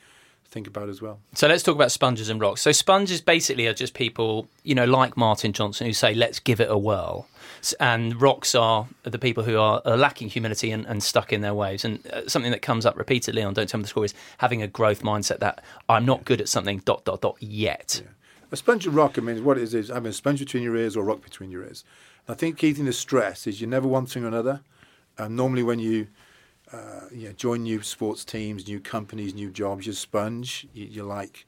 [0.47, 1.19] think about as well.
[1.35, 2.63] So let's talk about sponges and rocks.
[2.63, 6.61] So sponges basically are just people, you know, like Martin Johnson who say, "Let's give
[6.61, 7.27] it a whirl,"
[7.81, 11.55] and rocks are the people who are, are lacking humility and, and, stuck in their
[11.55, 11.85] ways.
[11.85, 14.63] And uh, something that comes up repeatedly on Don't Tell Me the Score is having
[14.63, 16.79] a growth mindset that I'm not good at something.
[16.79, 18.01] Dot dot dot yet.
[18.03, 18.11] Yeah.
[18.55, 20.77] A sponge and rock, I mean, what it is, is having a sponge between your
[20.77, 21.83] ears or a rock between your ears.
[22.29, 24.61] I think key thing to stress is you're never one thing or another.
[25.19, 26.07] And normally when you,
[26.73, 30.69] uh, you know, join new sports teams, new companies, new jobs, you're sponge.
[30.73, 31.47] You, you're like,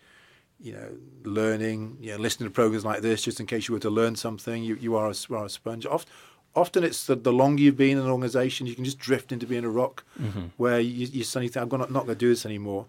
[0.59, 3.81] you know, learning, you know, listening to programs like this just in case you were
[3.81, 4.65] to learn something.
[4.65, 5.87] You, you are, a, are a sponge.
[5.87, 6.13] Often,
[6.57, 9.47] often it's the, the longer you've been in an organisation, you can just drift into
[9.47, 10.47] being a rock mm-hmm.
[10.57, 12.87] where you, you suddenly think, I'm not, not going to do this anymore.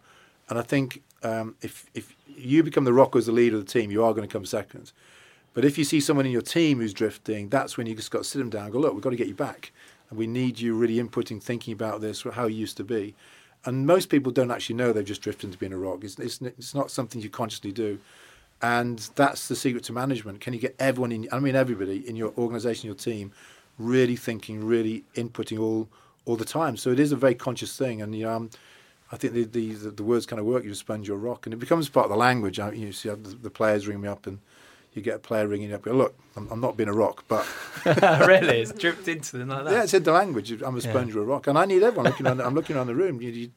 [0.49, 3.71] And I think um, if, if you become the rock as the leader of the
[3.71, 4.91] team, you are going to come second.
[5.53, 8.19] But if you see someone in your team who's drifting, that's when you just got
[8.19, 9.71] to sit them down and go, look, we've got to get you back.
[10.09, 13.15] And we need you really inputting, thinking about this, how you used to be.
[13.65, 16.03] And most people don't actually know they've just drifted into being a rock.
[16.03, 17.99] It's, it's, it's not something you consciously do.
[18.61, 20.41] And that's the secret to management.
[20.41, 23.31] Can you get everyone in, I mean, everybody in your organization, your team,
[23.77, 25.87] really thinking, really inputting all
[26.25, 26.77] all the time?
[26.77, 28.01] So it is a very conscious thing.
[28.01, 28.49] And, you know, um,
[29.11, 30.65] I think the, the, the, words kind of work.
[30.65, 32.57] You sponge your rock, and it becomes part of the language.
[32.57, 34.39] You see the, the players ring me up, and
[34.93, 35.83] you get a player ringing up.
[35.83, 37.47] Go, Look, I'm, I'm, not being a rock, but
[37.85, 39.71] really, it's dripped into them like that.
[39.71, 40.51] Yeah, it's in the language.
[40.61, 41.21] I'm a sponge yeah.
[41.21, 42.05] or a rock, and I need everyone.
[42.05, 43.21] Looking on, I'm looking around the room.
[43.21, 43.51] You, you,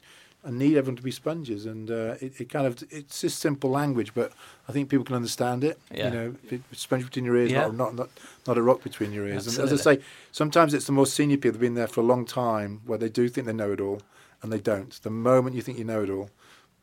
[0.47, 3.71] I need everyone to be sponges, and uh, it, it, kind of it's just simple
[3.71, 4.33] language, but
[4.69, 5.81] I think people can understand it.
[5.93, 6.05] Yeah.
[6.05, 7.63] You know, sponge between your ears, yeah.
[7.63, 8.09] not, not not
[8.47, 9.49] not a rock between your ears.
[9.49, 9.71] Absolutely.
[9.73, 12.05] And as I say, sometimes it's the more senior people who've been there for a
[12.05, 14.01] long time, where they do think they know it all
[14.43, 14.91] and they don't.
[15.03, 16.31] The moment you think you know it all,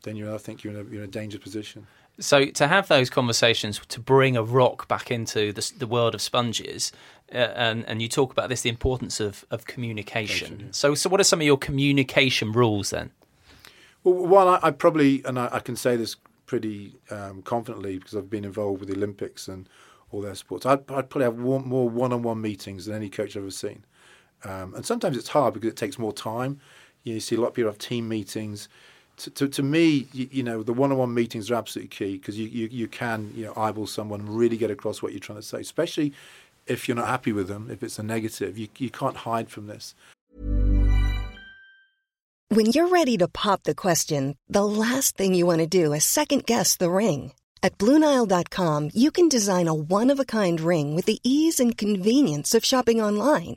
[0.02, 1.86] then you I think you're in a, you're in a dangerous position.
[2.20, 6.20] So to have those conversations, to bring a rock back into the, the world of
[6.20, 6.90] sponges,
[7.32, 10.60] uh, and and you talk about this, the importance of of communication.
[10.60, 10.66] Yeah.
[10.72, 13.12] So so what are some of your communication rules then?
[14.02, 16.16] Well, one I, I probably and I, I, can say this
[16.46, 19.68] pretty um, confidently because I've been involved with the Olympics and
[20.10, 20.66] all their sports.
[20.66, 23.84] I'd, I'd probably have one, more one-on-one meetings than any coach I've ever seen,
[24.44, 26.60] um, and sometimes it's hard because it takes more time.
[27.08, 28.68] You, know, you see a lot of people have team meetings.
[29.16, 32.48] to, to, to me, you, you, know, the one-on-one meetings are absolutely key because you,
[32.48, 35.42] you, you can you know eyeball someone and really get across what you're trying to
[35.42, 36.12] say, especially
[36.66, 38.58] if you're not happy with them, if it's a negative.
[38.58, 39.94] You, you can't hide from this.
[42.50, 46.04] When you're ready to pop the question, the last thing you want to do is
[46.04, 47.32] second-guess the ring.
[47.62, 53.02] At BlueNile.com, you can design a one-of-a-kind ring with the ease and convenience of shopping
[53.02, 53.56] online.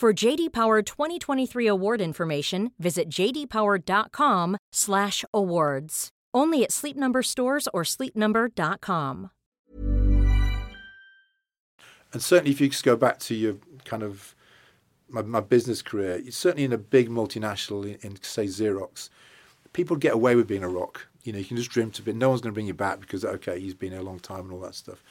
[0.00, 6.08] For JD Power 2023 award information, visit jdpower.com/awards.
[6.32, 9.30] Only at Sleep Number stores or sleepnumber.com.
[12.12, 14.36] And certainly, if you just go back to your kind of
[15.08, 19.08] my, my business career, certainly in a big multinational in, in, say Xerox,
[19.72, 21.08] people get away with being a rock.
[21.24, 22.12] You know, you can just dream to be.
[22.12, 24.42] No one's going to bring you back because okay, he's been here a long time
[24.42, 25.02] and all that stuff.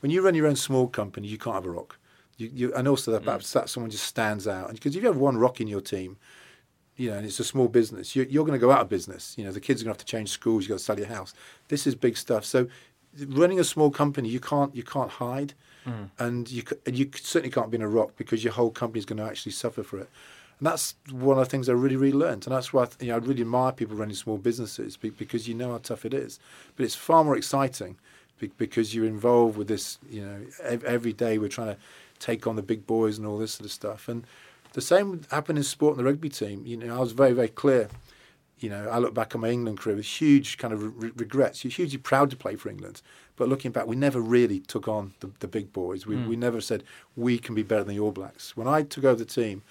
[0.00, 1.96] When you run your own small company, you can't have a rock.
[2.42, 4.72] You, you, and also that perhaps that someone just stands out.
[4.72, 6.16] Because if you have one rock in your team,
[6.96, 9.34] you know, and it's a small business, you're, you're going to go out of business.
[9.38, 10.64] You know, the kids are going to have to change schools.
[10.64, 11.32] You've got to sell your house.
[11.68, 12.44] This is big stuff.
[12.44, 12.68] So,
[13.28, 15.54] running a small company, you can't you can't hide.
[15.86, 16.10] Mm.
[16.18, 19.18] And you you certainly can't be in a rock because your whole company is going
[19.18, 20.08] to actually suffer for it.
[20.62, 22.46] And that's one of the things I really, really learned.
[22.46, 25.54] And that's why I, you know, I really admire people running small businesses because you
[25.54, 26.38] know how tough it is.
[26.76, 27.96] But it's far more exciting
[28.56, 31.76] because you're involved with this, you know, every day we're trying to
[32.22, 34.08] take on the big boys and all this sort of stuff.
[34.08, 34.24] And
[34.72, 36.64] the same happened in sport and the rugby team.
[36.64, 37.88] You know, I was very, very clear.
[38.60, 41.64] You know, I look back on my England career with huge kind of re- regrets.
[41.64, 43.02] You're hugely proud to play for England,
[43.34, 46.06] but looking back, we never really took on the, the big boys.
[46.06, 46.28] We, mm.
[46.28, 46.84] we never said
[47.16, 48.56] we can be better than the All Blacks.
[48.56, 49.62] When I took over the team,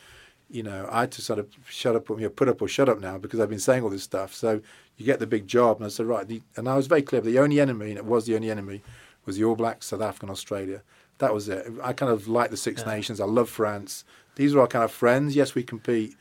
[0.50, 2.90] you know, I had to sort of shut up, you know, put up or shut
[2.90, 4.34] up now because I've been saying all this stuff.
[4.34, 4.62] So
[4.98, 6.28] you get the big job, and I said, right.
[6.28, 7.22] The, and I was very clear.
[7.22, 8.82] The only enemy, and it was the only enemy,
[9.26, 10.82] was the All Blacks, South Africa, and Australia.
[11.22, 11.66] That was it.
[11.82, 12.94] I kind of like the Six yeah.
[12.94, 13.20] Nations.
[13.20, 14.04] I love France.
[14.36, 15.36] These were our kind of friends.
[15.36, 16.16] Yes, we compete,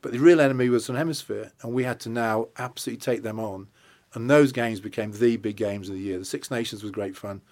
[0.00, 3.38] but the real enemy was an hemisphere, and we had to now absolutely take them
[3.40, 3.68] on
[4.14, 6.18] and those games became the big games of the year.
[6.18, 7.42] The Six Nations was great fun.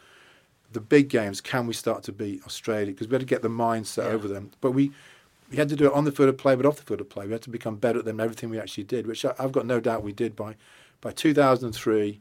[0.72, 2.92] The big games, can we start to beat Australia?
[2.92, 4.10] Because we had to get the mindset yeah.
[4.10, 4.52] over them.
[4.60, 4.92] But we,
[5.50, 7.10] we had to do it on the field of play, but off the field of
[7.10, 7.26] play.
[7.26, 9.66] We had to become better at them everything we actually did, which I, have got
[9.66, 10.54] no doubt we did by,
[11.00, 12.20] by 2003.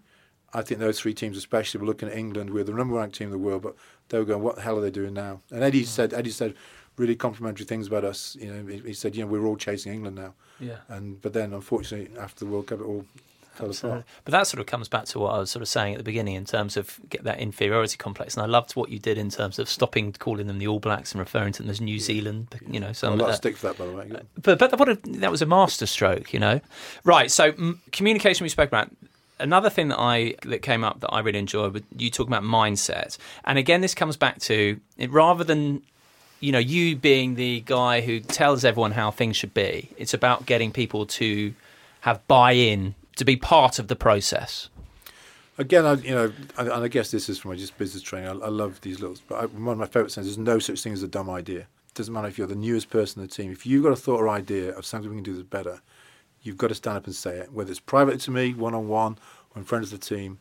[0.53, 2.49] I think those three teams, especially, were looking at England.
[2.49, 3.75] We are the number one team in the world, but
[4.11, 5.87] they were going, "What the hell are they doing now?" And Eddie mm.
[5.87, 6.53] said, Eddie said,
[6.97, 8.37] really complimentary things about us.
[8.39, 10.77] You know, he, he, said, "You know, we're all chasing England now." Yeah.
[10.87, 13.05] And but then, unfortunately, after the World Cup, it all
[13.53, 14.03] fell Absolutely.
[14.23, 16.03] But that sort of comes back to what I was sort of saying at the
[16.03, 18.35] beginning in terms of get that inferiority complex.
[18.35, 21.11] And I loved what you did in terms of stopping calling them the All Blacks
[21.11, 22.55] and referring to them as New Zealand.
[22.67, 23.21] You know, some.
[23.21, 24.11] I'll stick for that, by the way.
[24.41, 26.61] But but what a, that was a masterstroke, you know.
[27.03, 27.31] Right.
[27.31, 28.89] So m- communication we spoke about
[29.41, 32.43] another thing that I that came up that I really enjoyed was you talking about
[32.43, 35.81] mindset, and again this comes back to it, rather than
[36.39, 39.89] you know you being the guy who tells everyone how things should be.
[39.97, 41.53] It's about getting people to
[42.01, 44.69] have buy-in to be part of the process?
[45.57, 48.29] Again, I, you know, and I guess this is from my just business training.
[48.29, 50.81] I, I love these little, but I, one of my favourite sayings is no such
[50.81, 51.61] thing as a dumb idea.
[51.61, 53.51] It doesn't matter if you're the newest person in the team.
[53.51, 55.81] If you've got a thought or idea of something we can do this better,
[56.41, 57.51] you've got to stand up and say it.
[57.51, 59.17] Whether it's privately to me, one on one,
[59.53, 60.39] or in front of the team,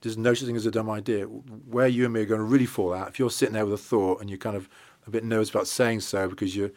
[0.00, 1.24] there's no such thing as a dumb idea.
[1.24, 3.74] Where you and me are going to really fall out, if you're sitting there with
[3.74, 4.68] a thought and you're kind of
[5.06, 6.70] a bit nervous about saying so because you're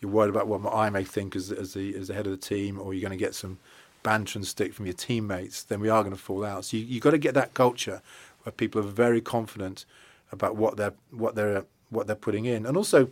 [0.00, 2.36] you're worried about what I may think as, as the as the head of the
[2.36, 3.58] team, or you're going to get some
[4.02, 6.64] banter and stick from your teammates, then we are going to fall out.
[6.64, 8.02] So you, you've got to get that culture
[8.42, 9.84] where people are very confident
[10.32, 13.10] about what they're what they're what they're putting in, and also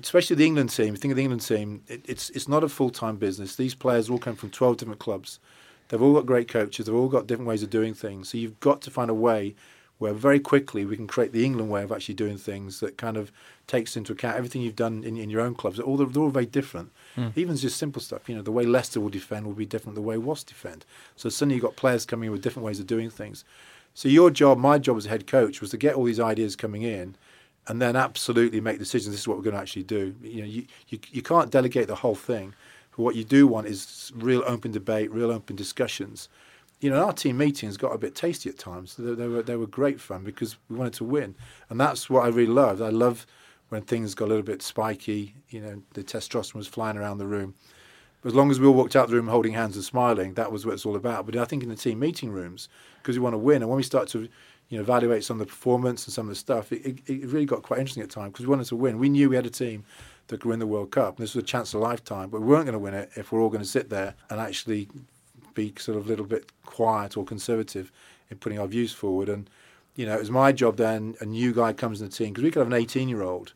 [0.00, 0.96] especially the England team.
[0.96, 1.82] Think of the England team.
[1.88, 3.56] It, it's it's not a full time business.
[3.56, 5.38] These players all come from twelve different clubs.
[5.88, 6.86] They've all got great coaches.
[6.86, 8.30] They've all got different ways of doing things.
[8.30, 9.54] So you've got to find a way
[9.98, 13.16] where very quickly we can create the England way of actually doing things that kind
[13.16, 13.30] of
[13.66, 15.78] takes into account everything you've done in, in your own clubs.
[15.78, 16.90] All they're all very different.
[17.16, 17.32] Mm.
[17.36, 18.28] Even just simple stuff.
[18.28, 20.84] You know, the way Leicester will defend will be different than the way Wasps defend.
[21.16, 23.44] So suddenly you've got players coming in with different ways of doing things.
[23.94, 26.56] So your job, my job as a head coach, was to get all these ideas
[26.56, 27.14] coming in
[27.66, 29.12] and then absolutely make decisions.
[29.14, 30.14] This is what we're going to actually do.
[30.22, 32.54] You know, you, you, you can't delegate the whole thing.
[32.90, 36.28] But what you do want is real open debate, real open discussions.
[36.80, 38.96] You know, our team meetings got a bit tasty at times.
[38.96, 41.34] They, they, were they were great fun because we wanted to win,
[41.70, 42.82] and that's what I really loved.
[42.82, 43.26] I love
[43.70, 45.34] when things got a little bit spiky.
[45.48, 47.54] You know, the testosterone was flying around the room.
[48.20, 50.50] But as long as we all walked out the room holding hands and smiling, that
[50.50, 51.26] was what it's all about.
[51.26, 52.68] But I think in the team meeting rooms,
[53.02, 54.28] because we want to win, and when we start to
[54.74, 57.28] you know, evaluate some of the performance and some of the stuff, it, it, it
[57.28, 58.98] really got quite interesting at times because we wanted to win.
[58.98, 59.84] We knew we had a team
[60.26, 61.16] that could win the World Cup.
[61.16, 63.08] And this was a chance of a lifetime, but we weren't going to win it
[63.14, 64.88] if we're all going to sit there and actually
[65.54, 67.92] be sort of a little bit quiet or conservative
[68.30, 69.28] in putting our views forward.
[69.28, 69.48] And,
[69.94, 72.42] you know, it was my job then, a new guy comes in the team, because
[72.42, 73.52] we could have an 18 year old.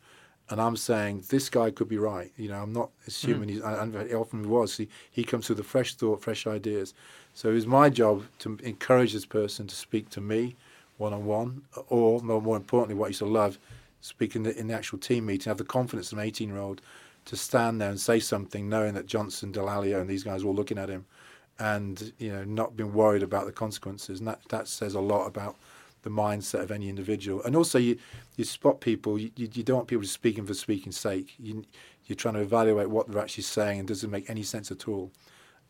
[0.50, 2.30] And I'm saying this guy could be right.
[2.36, 3.52] You know, I'm not assuming mm.
[3.54, 4.76] he's, and he often he was.
[4.76, 6.94] He, he comes with a fresh thought, fresh ideas.
[7.34, 10.54] So it was my job to encourage this person to speak to me
[10.98, 13.58] one on one, or more, importantly, what I used to love,
[14.00, 16.82] speaking in the actual team meeting, have the confidence of an 18 year old
[17.24, 20.56] to stand there and say something, knowing that Johnson, Dallaglio, and these guys were all
[20.56, 21.06] looking at him,
[21.58, 24.18] and you know, not being worried about the consequences.
[24.18, 25.56] And that, that says a lot about
[26.02, 27.42] the mindset of any individual.
[27.42, 27.98] And also, you,
[28.36, 31.34] you spot people, you, you, don't want people just speaking for speaking's sake.
[31.38, 31.64] You,
[32.06, 34.88] you're trying to evaluate what they're actually saying and does it make any sense at
[34.88, 35.10] all.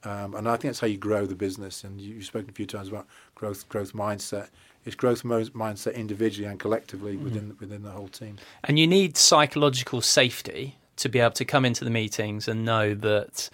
[0.04, 1.82] Um, and I think that's how you grow the business.
[1.82, 4.48] And you, have spoken a few times about growth, growth mindset
[4.88, 7.24] it's growth mindset individually and collectively mm-hmm.
[7.24, 8.38] within within the whole team.
[8.64, 12.94] And you need psychological safety to be able to come into the meetings and know
[12.94, 13.50] that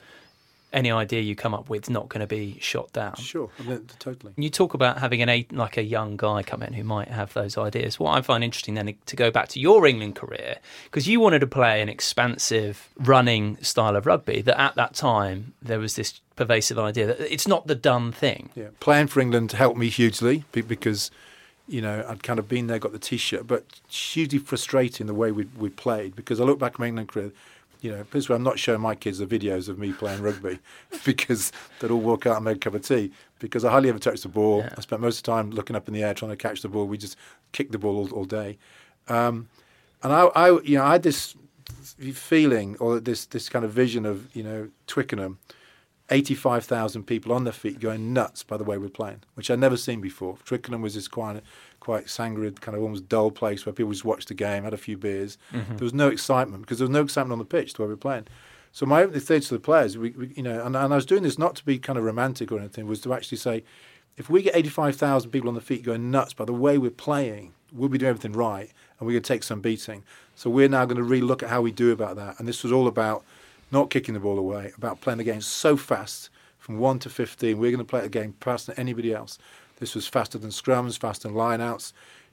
[0.74, 3.14] any idea you come up with not going to be shot down.
[3.16, 3.50] Sure,
[3.98, 4.32] totally.
[4.36, 7.32] You talk about having an eight, like a young guy come in who might have
[7.32, 7.98] those ideas.
[7.98, 11.38] What I find interesting then to go back to your England career because you wanted
[11.40, 16.20] to play an expansive running style of rugby that at that time there was this
[16.36, 18.50] pervasive idea that it's not the done thing.
[18.54, 21.10] Yeah, playing for England helped me hugely because
[21.68, 25.30] you know I'd kind of been there, got the T-shirt, but hugely frustrating the way
[25.30, 27.32] we we played because I look back at my England career.
[27.84, 30.58] You know, this I'm not showing my kids the videos of me playing rugby
[31.04, 33.98] because they'd all walk out and make a cup of tea because I hardly ever
[33.98, 34.60] touched the ball.
[34.60, 34.74] Yeah.
[34.78, 36.68] I spent most of the time looking up in the air trying to catch the
[36.68, 36.86] ball.
[36.86, 37.18] We just
[37.52, 38.56] kicked the ball all, all day.
[39.08, 39.50] Um,
[40.02, 41.36] and I, I, you know, I had this
[42.14, 45.38] feeling or this this kind of vision of you know Twickenham
[46.10, 49.76] 85,000 people on their feet going nuts by the way we're playing, which I'd never
[49.76, 50.36] seen before.
[50.44, 51.42] Twickenham was this quite,
[51.80, 54.78] quite sanguine, kind of almost dull place where people just watched the game, had a
[54.78, 55.38] few beers.
[55.52, 55.76] Mm-hmm.
[55.76, 57.96] There was no excitement because there was no excitement on the pitch to where we're
[57.96, 58.26] playing.
[58.72, 61.06] So my opening thought to the players, we, we, you know, and, and I was
[61.06, 63.64] doing this not to be kind of romantic or anything, was to actually say,
[64.16, 67.54] if we get 85,000 people on the feet going nuts by the way we're playing,
[67.72, 70.04] we'll be doing everything right and we're going to take some beating.
[70.34, 72.38] So we're now going to really look at how we do about that.
[72.38, 73.24] And this was all about
[73.70, 77.58] not kicking the ball away, about playing the game so fast from 1 to 15.
[77.58, 79.38] We're going to play the game faster than anybody else.
[79.80, 81.92] This was faster than scrums, faster than lineouts.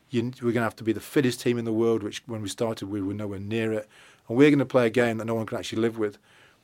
[0.09, 2.41] You, we're going to have to be the fittest team in the world, which when
[2.41, 3.89] we started, we were nowhere near it.
[4.27, 6.17] And we're going to play a game that no one can actually live with.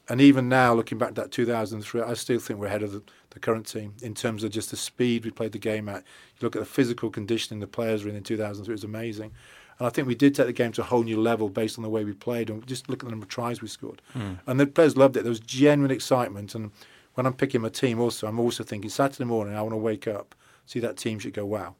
[0.09, 3.03] And even now, looking back at that 2003, I still think we're ahead of the,
[3.31, 5.97] the, current team in terms of just the speed we played the game at.
[5.97, 9.33] You look at the physical conditioning the players were in in 2003, it was amazing.
[9.79, 11.83] And I think we did take the game to a whole new level based on
[11.83, 14.01] the way we played and just look at the number of tries we scored.
[14.15, 14.39] Mm.
[14.47, 15.23] And the players loved it.
[15.23, 16.55] There was genuine excitement.
[16.55, 16.71] And
[17.13, 20.07] when I'm picking my team, also, I'm also thinking Saturday morning, I want to wake
[20.07, 20.35] up,
[20.65, 21.75] see that team should go, wow,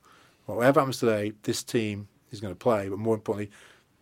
[0.45, 2.87] whatever happens today, this team is going to play.
[2.87, 3.51] But more importantly,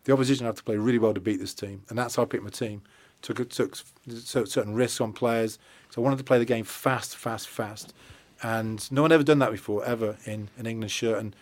[0.04, 1.82] the opposition have to play really well to beat this team.
[1.88, 2.82] And that's how I picked my team.
[3.22, 5.58] Took, took certain risks on players.
[5.90, 7.94] So I wanted to play the game fast, fast, fast.
[8.42, 11.18] And no one ever done that before, ever, in an England shirt.
[11.18, 11.34] And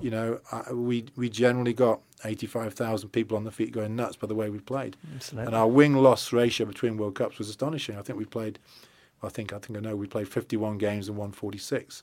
[0.00, 4.26] you know, uh, we we generally got 85,000 people on the feet going nuts by
[4.26, 4.96] the way we played.
[5.14, 5.46] Absolutely.
[5.46, 7.96] And our win loss ratio between World Cups was astonishing.
[7.96, 8.58] I think we played,
[9.22, 12.02] I think I think I know we played 51 games and won 46,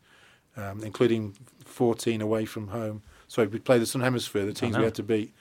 [0.58, 3.02] um, including 14 away from home.
[3.28, 5.34] So we played the Southern Hemisphere, the teams we had to beat.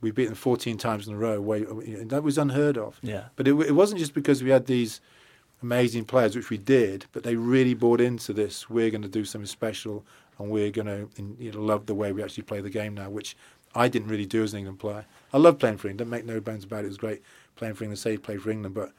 [0.00, 1.40] We beat them 14 times in a row.
[1.40, 1.62] Way,
[2.04, 2.98] that was unheard of.
[3.02, 3.26] Yeah.
[3.36, 5.00] But it, it wasn't just because we had these
[5.62, 8.68] amazing players, which we did, but they really bought into this.
[8.68, 10.04] We're going to do something special
[10.38, 11.08] and we're going to
[11.38, 13.36] you know, love the way we actually play the game now, which
[13.74, 15.04] I didn't really do as an England player.
[15.32, 16.86] I love playing for England, don't make no bones about it.
[16.86, 17.22] It was great
[17.56, 18.92] playing for England, say play for England, but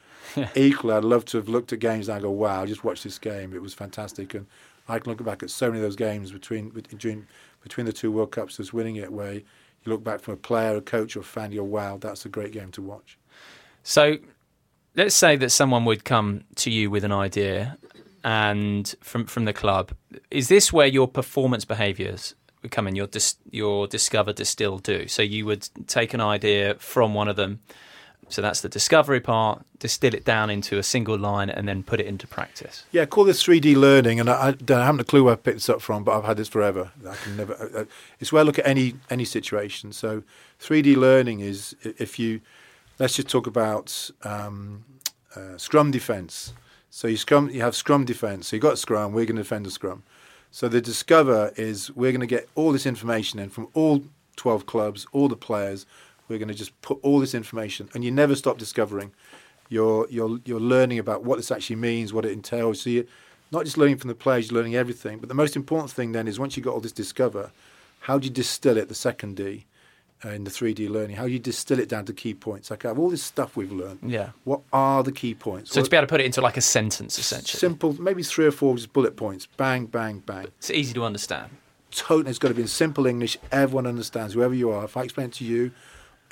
[0.56, 3.18] equally, I'd love to have looked at games and I go, wow, just watch this
[3.18, 3.52] game.
[3.52, 4.34] It was fantastic.
[4.34, 4.46] And
[4.88, 7.26] I can look back at so many of those games between between
[7.62, 9.42] between the two World Cups, just winning it, where you
[9.86, 12.28] you look back from a player, a coach, or a fan, you're wow, that's a
[12.28, 13.18] great game to watch.
[13.82, 14.16] So
[14.94, 17.78] let's say that someone would come to you with an idea
[18.26, 19.92] and from from the club.
[20.30, 22.96] Is this where your performance behaviours would come in?
[22.96, 25.06] Your dis, your discover, distill, do.
[25.06, 27.60] So you would take an idea from one of them.
[28.28, 29.64] So that's the discovery part.
[29.78, 32.84] Distill it down into a single line and then put it into practice.
[32.90, 35.58] Yeah, call this 3D learning, and I, I, I haven't a clue where I picked
[35.58, 36.90] this up from, but I've had this forever.
[37.08, 37.54] I can never.
[37.54, 37.84] Uh,
[38.18, 39.92] it's where I look at any any situation.
[39.92, 40.24] So
[40.60, 42.40] 3D learning is if you
[42.98, 44.84] let's just talk about um,
[45.36, 46.52] uh, scrum defense.
[46.90, 48.48] So you scrum, you have scrum defense.
[48.48, 49.12] So you got scrum.
[49.12, 50.02] We're going to defend the scrum.
[50.50, 54.04] So the discover is we're going to get all this information in from all
[54.36, 55.86] 12 clubs, all the players.
[56.28, 59.12] We're going to just put all this information, and you never stop discovering.
[59.68, 62.80] You're you're you're learning about what this actually means, what it entails.
[62.80, 63.04] So you're
[63.52, 65.18] not just learning from the players, you're learning everything.
[65.18, 67.52] But the most important thing then is once you've got all this discover,
[68.00, 68.88] how do you distill it?
[68.88, 69.66] The second D
[70.24, 72.70] uh, in the 3D learning, how you distill it down to key points?
[72.70, 74.00] Like, I have all this stuff we've learned.
[74.02, 74.30] Yeah.
[74.44, 75.72] What are the key points?
[75.72, 77.58] So what, to be able to put it into like a sentence, essentially.
[77.58, 79.46] Simple, maybe three or four just bullet points.
[79.56, 80.46] Bang, bang, bang.
[80.58, 81.50] It's easy to understand.
[81.90, 83.38] Totally, it's got to be in simple English.
[83.52, 84.84] Everyone understands, whoever you are.
[84.84, 85.70] If I explain it to you,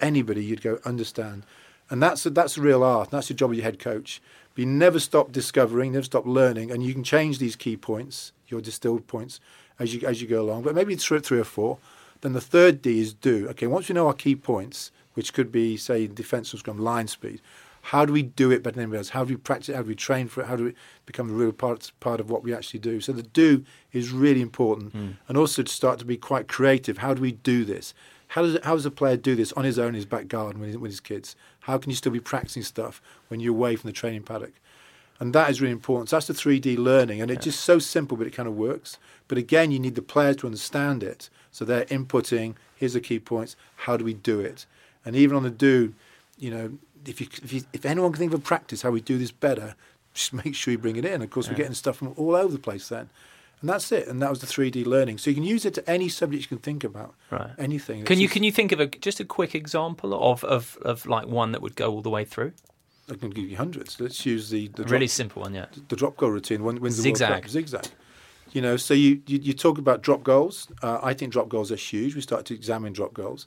[0.01, 1.45] anybody, you'd go understand.
[1.91, 3.11] And that's a, that's a real art.
[3.11, 4.20] That's the job of your head coach.
[4.55, 8.32] But you never stop discovering, never stop learning, and you can change these key points,
[8.49, 9.41] your distilled points,
[9.78, 10.62] as you as you go along.
[10.62, 11.78] But maybe it's three or four.
[12.25, 13.47] Then the third D is do.
[13.51, 17.43] Okay, once we know our key points, which could be, say, defensive scrum, line speed,
[17.83, 19.11] how do we do it better than anybody else?
[19.11, 19.75] How do we practice?
[19.75, 20.47] How do we train for it?
[20.47, 23.03] How do we become a real part, part of what we actually do?
[23.03, 23.62] So the do
[23.93, 24.97] is really important.
[24.97, 25.16] Mm.
[25.29, 26.97] And also to start to be quite creative.
[26.97, 27.93] How do we do this?
[28.29, 30.62] How does, how does a player do this on his own in his back garden
[30.62, 31.37] with, with his kids?
[31.61, 34.55] How can you still be practicing stuff when you're away from the training paddock?
[35.21, 36.09] And that is really important.
[36.09, 37.21] So that's the 3D learning.
[37.21, 38.99] And it's just so simple, but it kind of works.
[39.29, 41.31] But again, you need the players to understand it.
[41.51, 44.67] So they're inputting, here's the key points, how do we do it?
[45.05, 45.95] And even on the do,
[46.39, 49.01] you know, if, you, if, you, if anyone can think of a practice how we
[49.01, 49.77] do this better,
[50.15, 51.23] just make sure you bring it in.
[51.23, 51.53] Of course, yeah.
[51.53, 53.09] we're getting stuff from all over the place then.
[53.61, 54.09] And that's it.
[54.09, 55.19] And that was the 3D learning.
[55.19, 57.15] So you can use it to any subject you can think about.
[57.31, 57.51] Right.
[57.57, 58.05] Anything.
[58.05, 61.27] Can you can you think of a just a quick example of, of, of like
[61.27, 62.53] one that would go all the way through?
[63.11, 64.01] I can give you hundreds.
[64.01, 65.67] Let's use the, the really simple one, yeah.
[65.89, 66.65] The drop goal routine.
[66.65, 67.29] When, wins zigzag.
[67.29, 67.51] the World Cup.
[67.51, 67.87] Zigzag.
[68.53, 70.69] You know, so you, you, you talk about drop goals.
[70.83, 72.15] Uh, I think drop goals are huge.
[72.15, 73.47] We start to examine drop goals.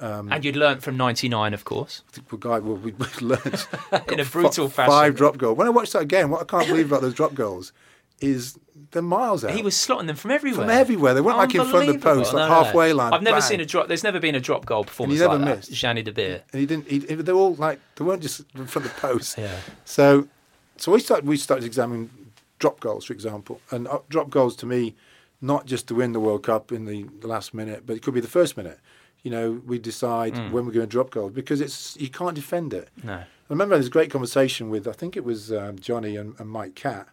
[0.00, 2.02] Um, and you'd learnt from '99, of course.
[2.38, 3.66] Guy, well, we, we learned
[4.08, 4.92] in a brutal f- fashion.
[4.92, 5.58] Five drop goals.
[5.58, 7.72] When I watched that again, what I can't believe about those drop goals
[8.20, 8.58] is
[8.90, 9.50] they're miles out.
[9.52, 10.60] He was slotting them from everywhere.
[10.66, 11.14] From everywhere.
[11.14, 13.12] They weren't like in front of the post, like no, no, halfway line.
[13.12, 13.48] I've never bang.
[13.48, 13.88] seen a drop.
[13.88, 15.70] There's never been a drop goal performance and he never like missed.
[15.70, 15.74] that.
[15.76, 16.42] Jannie de Beer.
[16.52, 16.88] And he didn't.
[16.88, 19.36] He, they're all like they weren't just in front of the post.
[19.38, 19.56] yeah.
[19.84, 20.28] So,
[20.76, 21.26] so we started.
[21.26, 22.10] We started examining
[22.58, 24.94] drop goals, for example, and uh, drop goals to me,
[25.40, 28.14] not just to win the World Cup in the, the last minute, but it could
[28.14, 28.80] be the first minute.
[29.22, 30.52] You know, we decide Mm.
[30.52, 32.88] when we're going to drop goals because it's you can't defend it.
[33.04, 33.14] No.
[33.14, 36.74] I remember this great conversation with I think it was um, Jonny and, and Mike
[36.74, 37.08] Catt.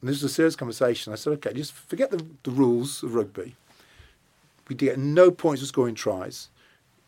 [0.00, 1.12] And this was a serious conversation.
[1.12, 3.56] I said, okay, just forget the, the rules of rugby.
[4.68, 6.50] We get no points for scoring tries.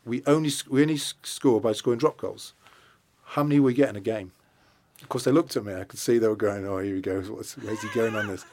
[0.04, 2.54] We only we only score by scoring drop goals.
[3.24, 4.32] How many we get in a game?
[5.02, 5.74] Of course, they looked at me.
[5.74, 7.20] I could see they were going, "Oh, here we go.
[7.28, 8.46] What's, where's he going on this?"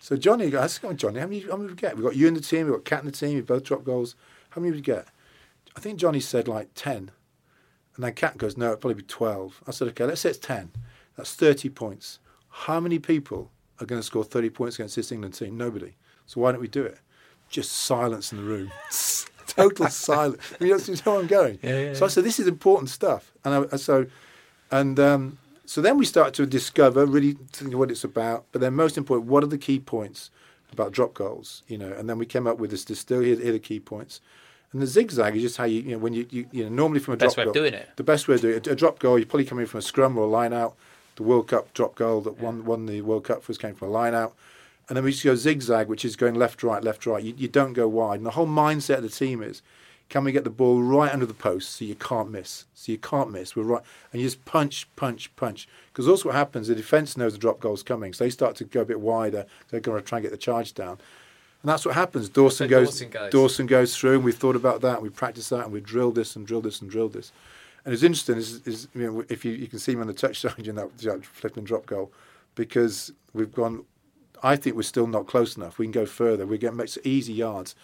[0.00, 1.96] So Jonny, I said, Jonny, how many, how many we get?
[1.96, 2.66] We've got you in the team.
[2.66, 3.34] We've got Catt in the team.
[3.34, 4.16] We both drop goals.
[4.50, 5.06] How many we get?
[5.76, 7.10] I think Jonny said like ten,
[7.96, 9.62] and then Catt goes, "No, it'll probably be 12.
[9.66, 10.70] I said, "Okay, let's say it's ten.
[11.16, 12.18] That's thirty points.
[12.48, 13.50] How many people
[13.80, 15.56] are going to score 30 points against this England team?
[15.56, 15.94] Nobody.
[16.26, 16.98] So why don't we do it?
[17.48, 18.70] Just silence in the room.
[19.46, 20.40] Total silence.
[20.60, 21.58] You you know where I'm going.
[21.62, 23.32] Yeah, yeah, so I said, this is important stuff.
[23.44, 24.06] And I, so,
[24.70, 28.46] and um, so then we start to discover really what it's about.
[28.52, 30.30] But then most important, what are the key points
[30.72, 31.62] about drop goals?
[31.68, 33.20] You know, and then we came up with this distill.
[33.20, 34.20] Here, here are the key points.
[34.72, 36.98] And the zigzag is just how you, you know, when you, you, you know, normally
[36.98, 37.88] from a Best drop way of doing it.
[37.94, 38.66] The best way of doing it.
[38.66, 40.74] A drop goal, you're probably coming from a scrum or a line out.
[41.16, 43.90] The World Cup drop goal that won won the World Cup first came from a
[43.90, 44.34] line out.
[44.88, 47.22] And then we just go zigzag, which is going left, right, left, right.
[47.22, 48.16] You, you don't go wide.
[48.16, 49.62] And the whole mindset of the team is,
[50.10, 52.66] can we get the ball right under the post so you can't miss?
[52.74, 53.56] So you can't miss.
[53.56, 53.82] We're right.
[54.12, 55.66] And you just punch, punch, punch.
[55.90, 58.12] Because also what happens, the defence knows the drop goal's coming.
[58.12, 59.46] So they start to go a bit wider.
[59.70, 60.98] They're going to try and get the charge down.
[61.62, 62.28] And that's what happens.
[62.28, 63.32] Dawson, So goes, Dawson goes.
[63.32, 66.14] Dawson goes through, and we've thought about that, and we've practiced that, and we've drilled
[66.14, 67.32] this and drilled this and drilled this.
[67.84, 70.14] And it's interesting is, is you know, if you, you can see him on the
[70.14, 72.12] touchline in that, that flipping drop goal,
[72.54, 73.84] because we've gone.
[74.42, 75.78] I think we're still not close enough.
[75.78, 76.46] We can go further.
[76.46, 77.74] We get makes easy yards,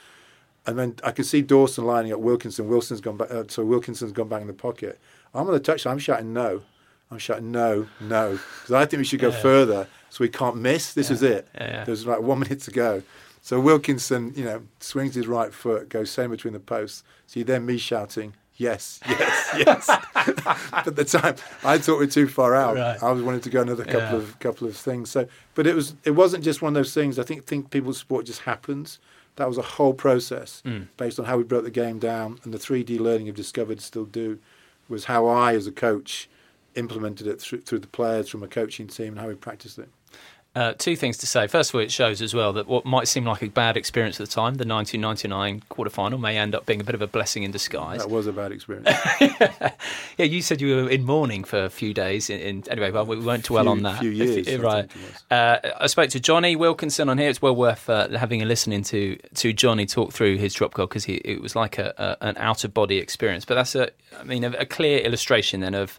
[0.66, 2.68] and then I can see Dawson lining up Wilkinson.
[2.68, 3.30] Wilson's gone back.
[3.30, 4.98] Uh, so Wilkinson's gone back in the pocket.
[5.34, 5.92] I'm on the touchline.
[5.92, 6.62] I'm shouting no.
[7.10, 9.40] I'm shouting no, no, because I think we should go Yeah.
[9.42, 10.94] further so we can't miss.
[10.94, 11.48] This is it.
[11.56, 11.84] Yeah, yeah.
[11.84, 13.02] There's like one minute to go.
[13.42, 17.02] So Wilkinson, you know, swings his right foot, goes same between the posts.
[17.26, 19.88] So you then me shouting, yes, yes, yes.
[20.72, 21.34] at the time,
[21.64, 22.76] I thought we are too far out.
[22.76, 23.02] Right.
[23.02, 24.14] I was wanting to go another couple Yeah.
[24.16, 25.10] of couple of things.
[25.10, 27.18] So, but it was it wasn't just one of those things.
[27.18, 28.98] I think think people's support just happens.
[29.36, 30.88] That was a whole process Mm.
[30.96, 34.04] based on how we broke the game down and the 3D learning I've discovered still
[34.04, 34.38] do
[34.88, 36.28] was how I as a coach
[36.74, 39.88] implemented it through, through the players from a coaching team and how we practiced it.
[40.52, 41.46] Uh, two things to say.
[41.46, 44.20] First of all, it shows as well that what might seem like a bad experience
[44.20, 47.44] at the time, the 1999 quarterfinal, may end up being a bit of a blessing
[47.44, 48.00] in disguise.
[48.00, 48.88] That was a bad experience.
[50.18, 52.28] Yeah, you said you were in mourning for a few days.
[52.28, 54.00] In, in anyway, well, we won't dwell Few- on that.
[54.00, 54.90] few years, I right?
[54.94, 55.24] was.
[55.30, 57.30] Uh, I spoke to Jonny Wilkinson on here.
[57.30, 60.88] It's well worth uh, having a listen into to Johnny talk through his drop goal
[60.88, 63.44] because it was like a, a, an out of body experience.
[63.46, 65.98] But that's a, I mean, a, a clear illustration then of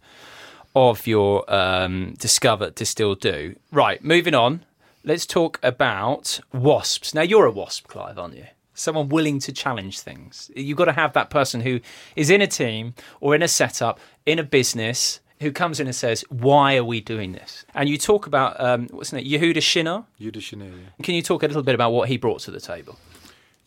[0.76, 3.56] of your um, discover to still do.
[3.72, 4.66] Right, moving on.
[5.04, 7.14] Let's talk about wasps.
[7.14, 8.46] Now you're a wasp, Clive, aren't you?
[8.74, 10.50] Someone willing to challenge things.
[10.56, 11.80] You've got to have that person who
[12.16, 15.96] is in a team or in a setup, in a business, who comes in and
[15.96, 19.62] says, "Why are we doing this?" And you talk about um, what's his name, Yehuda
[19.62, 20.06] Shinar.
[20.20, 21.04] Yehuda Shinar, yeah.
[21.04, 22.98] Can you talk a little bit about what he brought to the table?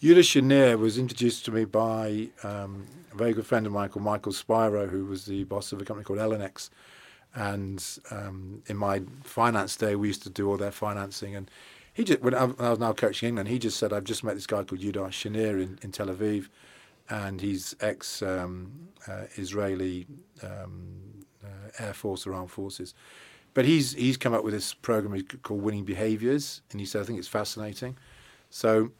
[0.01, 4.05] Yehuda Shinar was introduced to me by um, a very good friend of mine called
[4.05, 6.71] Michael Spiro, who was the boss of a company called Elenex.
[7.35, 11.35] And um, in my finance day, we used to do all their financing.
[11.35, 11.51] And
[11.93, 14.47] he just, when I, was now coaching England, he just said, I've just met this
[14.47, 16.49] guy called Yehuda Shinar in, in Tel Aviv.
[17.11, 20.07] And he's ex um, uh, Israeli
[20.43, 22.95] um, uh, Air Force or Armed Forces.
[23.53, 26.63] But he's, he's come up with this program called Winning Behaviors.
[26.71, 27.97] And he said, I think it's fascinating.
[28.51, 28.93] So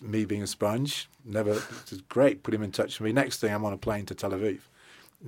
[0.00, 1.60] me being a sponge, never,
[2.08, 3.12] great, put him in touch with me.
[3.12, 4.60] Next thing, I'm on a plane to Tel Aviv.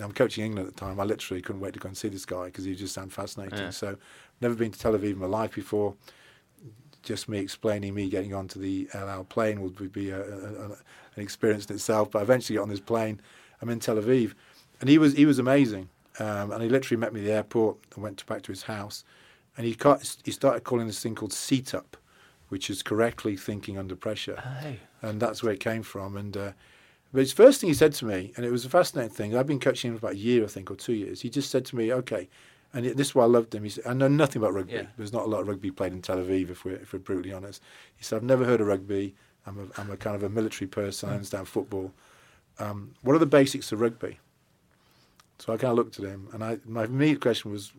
[0.01, 0.99] I'm coaching England at the time.
[0.99, 3.59] I literally couldn't wait to go and see this guy because he just sounded fascinating.
[3.59, 3.71] Yeah.
[3.71, 3.97] So,
[4.41, 5.95] never been to Tel Aviv in my life before.
[7.03, 10.65] Just me explaining me getting onto the El Al plane would be a, a, a,
[11.17, 12.11] an experience in itself.
[12.11, 13.21] But I eventually got on this plane.
[13.61, 14.35] I'm in Tel Aviv,
[14.81, 15.89] and he was he was amazing.
[16.19, 18.63] Um, and he literally met me at the airport and went to, back to his
[18.63, 19.05] house,
[19.57, 19.77] and he
[20.25, 21.97] he started calling this thing called seat up,
[22.49, 24.41] which is correctly thinking under pressure
[25.05, 26.17] and that's where it came from.
[26.17, 26.53] And uh,
[27.15, 29.37] but his first thing he said to me, and it was a fascinating thing.
[29.37, 31.21] I've been coaching him for about a year, I think, or two years.
[31.21, 32.29] He just said to me, "Okay,"
[32.73, 33.63] and this is why I loved him.
[33.63, 34.73] He said, "I know nothing about rugby.
[34.73, 34.87] Yeah.
[34.97, 37.33] There's not a lot of rugby played in Tel Aviv, if we're if we're brutally
[37.33, 37.63] honest."
[37.95, 39.15] He said, "I've never heard of rugby.
[39.47, 41.09] I'm a I'm a kind of a military person.
[41.09, 41.93] I understand football.
[42.59, 44.19] Um, what are the basics of rugby?"
[45.39, 47.73] So I kind of looked at him, and I my immediate question was,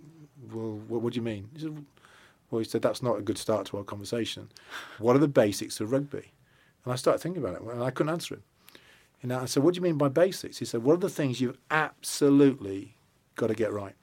[0.49, 1.85] "Well, what, what do you mean?" He said,
[2.49, 4.47] "Well, he said that's not a good start to our conversation.
[4.97, 6.31] What are the basics of rugby?"
[6.85, 8.43] And I started thinking about it, and I couldn't answer him.
[9.25, 11.09] You know, I said, "What do you mean by basics?" He said, "What are the
[11.09, 12.95] things you've absolutely
[13.35, 13.95] got to get right?"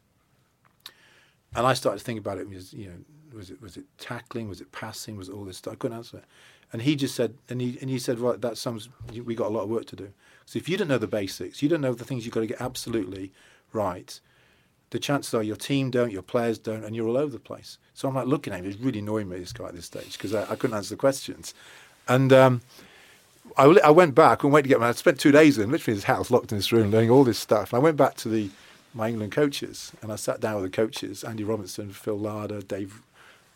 [1.55, 2.49] And I started to think about it.
[2.49, 4.49] Was you know, was it was it tackling?
[4.49, 5.17] Was it passing?
[5.17, 5.75] Was it all this stuff?
[5.75, 6.25] I couldn't answer it.
[6.73, 8.89] And he just said, and he and he said, "Right, that sums.
[9.13, 10.13] We got a lot of work to do.
[10.45, 12.49] So if you don't know the basics, you don't know the things you've got to
[12.49, 13.31] get absolutely
[13.73, 14.21] right.
[14.91, 17.79] The chances are your team don't, your players don't, and you're all over the place."
[17.95, 18.65] So I'm like looking at him.
[18.65, 20.99] He's really annoying me this guy at this stage because I, I couldn't answer the
[20.99, 21.55] questions,
[22.09, 22.33] and.
[22.33, 22.63] Um,
[23.57, 24.45] I, I went back.
[24.45, 24.89] and couldn't to get my.
[24.89, 27.39] I spent two days in literally his house, locked in this room, learning all this
[27.39, 27.73] stuff.
[27.73, 28.51] And I went back to the
[28.95, 33.03] my England coaches, and I sat down with the coaches: Andy Robinson, Phil Larder, Dave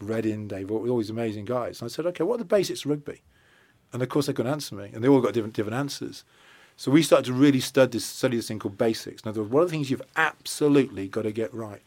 [0.00, 1.80] Reddin, Dave, all, all these amazing guys.
[1.80, 3.22] And I said, "Okay, what are the basics of rugby?"
[3.92, 6.24] And of course, they couldn't answer me, and they all got different different answers.
[6.76, 9.22] So we started to really study this, study this thing called basics.
[9.22, 11.80] In other words, what are the things you've absolutely got to get right?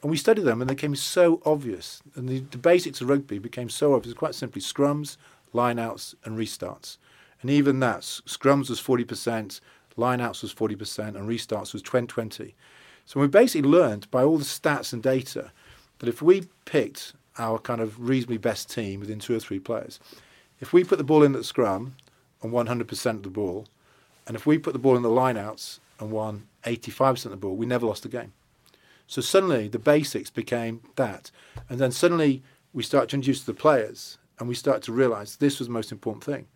[0.00, 2.02] And we studied them, and they became so obvious.
[2.14, 4.14] And the, the basics of rugby became so obvious.
[4.14, 5.16] Quite simply, scrums,
[5.52, 6.98] lineouts, and restarts.
[7.40, 9.60] And even that, scrums was 40%,
[9.96, 12.54] lineouts was 40%, and restarts was 20 20.
[13.06, 15.50] So we basically learned by all the stats and data
[15.98, 19.98] that if we picked our kind of reasonably best team within two or three players,
[20.60, 21.94] if we put the ball in at scrum
[22.42, 23.66] and won 100% of the ball,
[24.26, 27.56] and if we put the ball in the lineouts and won 85% of the ball,
[27.56, 28.32] we never lost a game.
[29.06, 31.30] So suddenly the basics became that.
[31.68, 32.42] And then suddenly
[32.74, 35.90] we start to introduce the players and we start to realize this was the most
[35.90, 36.46] important thing.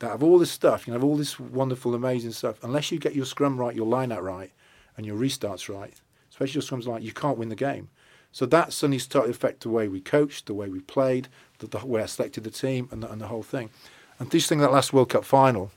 [0.00, 3.14] That of all this stuff, you of all this wonderful, amazing stuff, unless you get
[3.14, 4.52] your scrum right, your line out right,
[4.96, 5.94] and your restarts right,
[6.30, 7.88] especially your scrums right, you can't win the game.
[8.30, 11.28] So that suddenly started to affect the way we coached, the way we played,
[11.58, 13.70] the, the way I selected the team, and the, and the whole thing.
[14.18, 15.70] And this thing, that last World Cup final,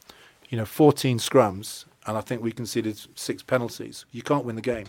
[0.50, 4.06] you know, 14 scrums, and I think we conceded six penalties.
[4.12, 4.88] You can't win the game.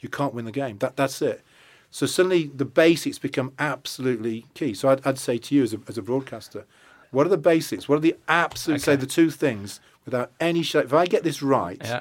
[0.00, 0.78] You can't win the game.
[0.78, 1.42] That that's it.
[1.90, 4.74] So suddenly the basics become absolutely key.
[4.74, 6.66] So I'd, I'd say to you as a, as a broadcaster,
[7.14, 7.88] what are the basics?
[7.88, 11.42] What are the absolute, say the two things without any sh If I get this
[11.42, 12.00] right, Yeah.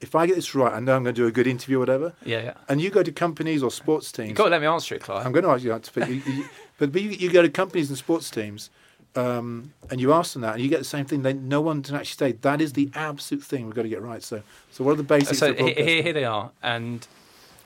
[0.00, 1.80] if I get this right, I know I'm going to do a good interview or
[1.80, 2.14] whatever.
[2.24, 2.54] Yeah, yeah.
[2.68, 4.30] And you go to companies or sports teams.
[4.30, 5.24] You've got to let me answer it, Clive.
[5.24, 6.44] I'm going to ask you that, but you, you,
[6.78, 8.70] but you, you go to companies and sports teams,
[9.16, 11.22] um, and you ask them that, and you get the same thing.
[11.22, 14.02] They, no one can actually say that is the absolute thing we've got to get
[14.02, 14.22] right.
[14.22, 14.42] So,
[14.72, 15.38] so what are the basics?
[15.38, 17.06] So here, here they are, and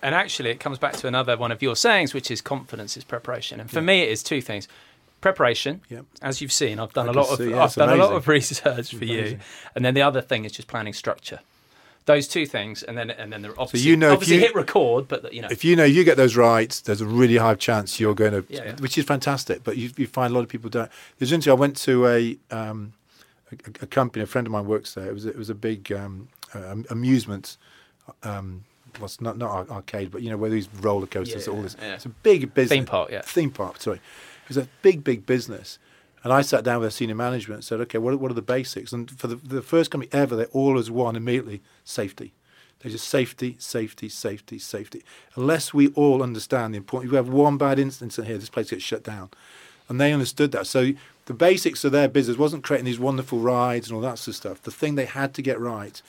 [0.02, 3.04] and actually it comes back to another one of your sayings, which is confidence is
[3.04, 3.60] preparation.
[3.60, 4.68] And for me, it is two things:
[5.20, 5.80] preparation.
[5.88, 6.04] Yep.
[6.22, 8.12] As you've seen, I've done I a lot of see, yeah, I've done a lot
[8.12, 9.38] of research for you,
[9.74, 11.40] and then the other thing is just planning structure.
[12.06, 14.54] Those two things, and then and then they're obviously, you know if obviously you- hit
[14.54, 17.54] record, but you know if you know you get those right, there's a really high
[17.54, 18.76] chance you're going to, Yeah, yeah.
[18.76, 19.62] which is fantastic.
[19.62, 20.90] But you, you find a lot of people don't.
[21.18, 21.50] There's interesting.
[21.50, 22.94] I went to a, um,
[23.52, 24.22] a a company.
[24.22, 25.06] A friend of mine works there.
[25.06, 27.58] It was a, it was a big um, uh, amusement.
[28.22, 28.64] Um,
[28.98, 31.76] well, not not arcade, but you know where these roller coasters, Yeah, all this.
[31.78, 32.70] It's a big business.
[32.74, 33.20] Theme park, yeah.
[33.20, 33.82] Theme park.
[33.82, 34.00] Sorry,
[34.48, 35.78] it was a big big business.
[36.24, 38.42] And I sat down with their senior management and said, okay, what, what are the
[38.42, 38.92] basics?
[38.92, 42.34] And for the, the first company ever, they all as one immediately safety.
[42.80, 45.04] They just safety, safety, safety, safety.
[45.36, 48.50] Unless we all understand the importance, if we have one bad instance in here, this
[48.50, 49.30] place gets shut down.
[49.88, 50.66] And they understood that.
[50.66, 50.92] So
[51.26, 54.36] the basics of their business wasn't creating these wonderful rides and all that sort of
[54.36, 54.62] stuff.
[54.62, 56.00] The thing they had to get right,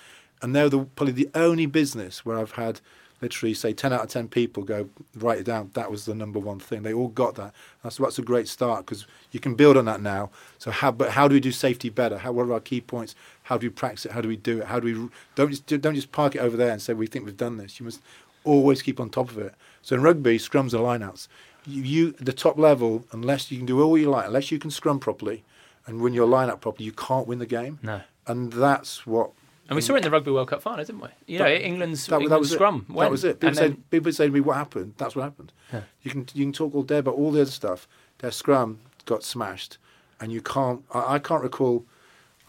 [0.42, 2.82] and they're the, probably the only business where I've had
[3.22, 5.72] literally say 10 out of 10 people go write it down.
[5.74, 6.84] That was the number one thing.
[6.84, 7.54] They all got that.
[7.84, 10.30] That's that's a great start because you can build on that now.
[10.58, 12.20] So how but how do we do safety better?
[12.20, 13.16] How what are our key points?
[13.44, 14.12] How do we practice it?
[14.12, 14.66] How do we do it?
[14.66, 17.26] How do we don't just don't just park it over there and say we think
[17.26, 17.80] we've done this.
[17.80, 18.02] You must
[18.44, 19.54] always keep on top of it.
[19.82, 21.28] So in rugby scrums are lineouts.
[21.66, 24.72] You, you the top level unless you can do all you like unless you can
[24.72, 25.44] scrum properly
[25.86, 27.80] and win your lineup properly you can't win the game.
[27.84, 28.02] No.
[28.28, 29.32] and that's what
[29.70, 31.10] And we saw it in the Rugby World Cup final, didn't we?
[31.28, 32.88] You know, England's, that, England's that was scrum.
[32.90, 32.94] It.
[32.94, 33.40] went, That was it.
[33.40, 35.52] People said, then- people say to me, "What happened?" That's what happened.
[35.72, 35.82] Yeah.
[36.02, 37.88] You can you can talk all day about all the other stuff.
[38.18, 39.78] Their scrum got smashed,
[40.20, 40.84] and you can't.
[40.92, 41.86] I, I can't recall.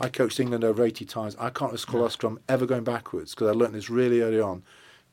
[0.00, 1.36] I coached England over eighty times.
[1.38, 4.62] I can't recall our scrum ever going backwards because I learned this really early on.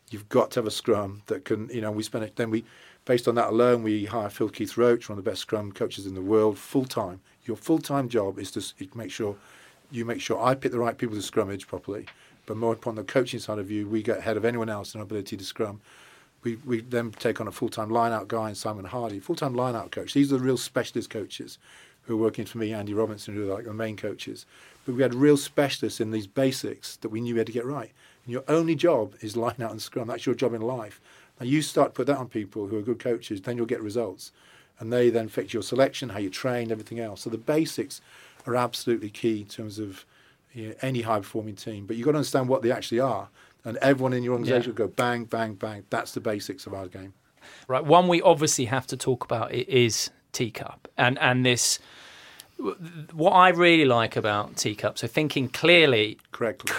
[0.10, 1.92] You've got to have a scrum that can, you know.
[1.92, 2.38] We spent it.
[2.38, 2.64] Then we,
[3.04, 6.06] based on that alone, we hire Phil Keith Roach, one of the best scrum coaches
[6.06, 7.20] in the world, full time.
[7.44, 8.64] Your full time job is to
[8.96, 9.36] make sure
[9.92, 12.06] you make sure I pick the right people to scrummage properly.
[12.46, 15.00] But more upon the coaching side of you, we get ahead of anyone else in
[15.00, 15.82] our ability to scrum.
[16.44, 19.36] We, we then take on a full time line out guy and Simon Hardy, full
[19.36, 20.14] time line out coach.
[20.14, 21.58] These are the real specialist coaches
[22.04, 24.46] who are working for me, Andy Robinson, who are like the main coaches.
[24.86, 27.66] But we had real specialists in these basics that we knew we had to get
[27.66, 27.92] right.
[28.26, 30.08] And your only job is line out and scrum.
[30.08, 31.02] That's your job in life.
[31.40, 33.82] Now you start to put that on people who are good coaches, then you'll get
[33.82, 34.32] results.
[34.80, 37.22] And they then fix your selection, how you train, everything else.
[37.22, 38.00] So the basics
[38.48, 40.06] are absolutely key in terms of
[40.54, 41.86] you know, any high performing team.
[41.86, 43.30] But you've got to understand what they actually are.
[43.66, 44.70] And everyone in your organisation Yeah.
[44.70, 45.84] will go bang, bang, bang.
[45.90, 47.14] That's the basics of our game.
[47.68, 47.84] Right.
[47.84, 51.80] One we obviously have to talk about is teacup and and this.
[53.14, 56.74] What I really like about teacup, so thinking clearly, Correctly.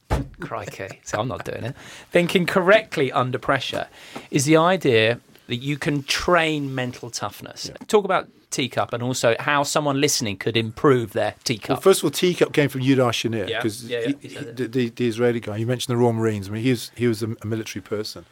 [0.40, 1.76] crikey, so I'm not doing it.
[2.10, 3.86] Thinking correctly under pressure
[4.30, 5.20] is the idea
[5.52, 7.70] that you can train mental toughness.
[7.86, 11.82] Talk about teacup and also how someone listening could improve their Well, teacup.
[11.82, 14.88] first of all, Teacup came from Yehuda Shinar Yeah, because yeah, yeah, he the, the,
[14.88, 15.58] the Israeli guy.
[15.58, 16.48] You mentioned the Royal Marines.
[16.48, 18.24] I mean, he was he was a, a military person,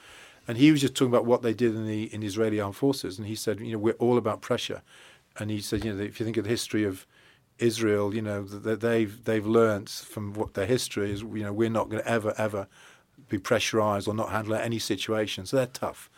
[0.49, 2.77] and he was just talking about what they did in the in the Israeli armed
[2.77, 3.19] forces.
[3.19, 4.81] And he said, you know, we're all about pressure.
[5.39, 7.07] And he said, you know, if you think of the history of
[7.59, 11.21] Israel, you know, that they've they've learnt from what their history is.
[11.21, 12.67] You know, we're not going to ever ever
[13.29, 15.45] be pressurized or not handle any situation.
[15.45, 16.09] So they're tough.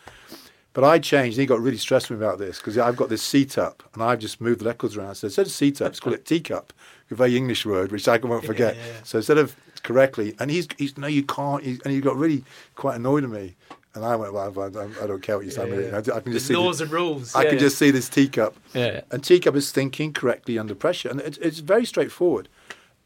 [0.74, 1.36] But I changed.
[1.36, 3.82] And he got really stressed with me about this because I've got this seat up,
[3.94, 5.16] and I've just moved the records around.
[5.16, 6.72] So instead of seat up, let's call it teacup,
[7.10, 8.76] a very English word, which I won't forget.
[9.04, 11.62] So instead of correctly, and he's, he's no, you can't.
[11.62, 12.44] He's, and he got really
[12.74, 13.54] quite annoyed at me.
[13.94, 15.90] And I went, well, I, I don't care what you say.
[15.92, 17.34] I, I can just see laws the- and rules.
[17.34, 17.64] I yeah, can yeah.
[17.64, 18.56] just see this teacup.
[18.72, 19.02] Yeah.
[19.10, 22.48] And teacup is thinking correctly under pressure, and it's, it's very straightforward.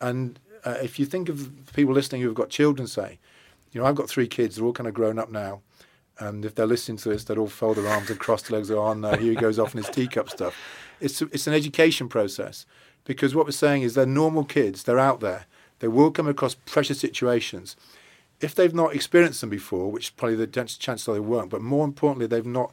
[0.01, 3.19] And uh, if you think of people listening who've got children, say,
[3.73, 5.61] you know, I've got three kids; they're all kind of grown up now.
[6.19, 8.71] And if they're listening to this, they'd all fold their arms and cross their legs.
[8.71, 10.57] on, uh, here he goes off in his teacup stuff.
[11.01, 12.65] It's it's an education process
[13.05, 14.83] because what we're saying is they're normal kids.
[14.83, 15.47] They're out there.
[15.81, 17.77] They will come across pressure situations.
[18.41, 21.85] If they've not experienced them before, which probably the chance are they won't, but more
[21.85, 22.73] importantly, they've not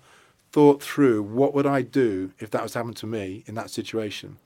[0.51, 4.37] thought through what would I do if that was happened to me in that situation,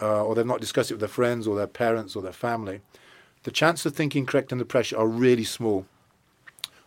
[0.00, 2.80] uh, or they've not discussed it with their friends or their parents or their family.
[3.42, 5.86] The chance of thinking correct under pressure are really small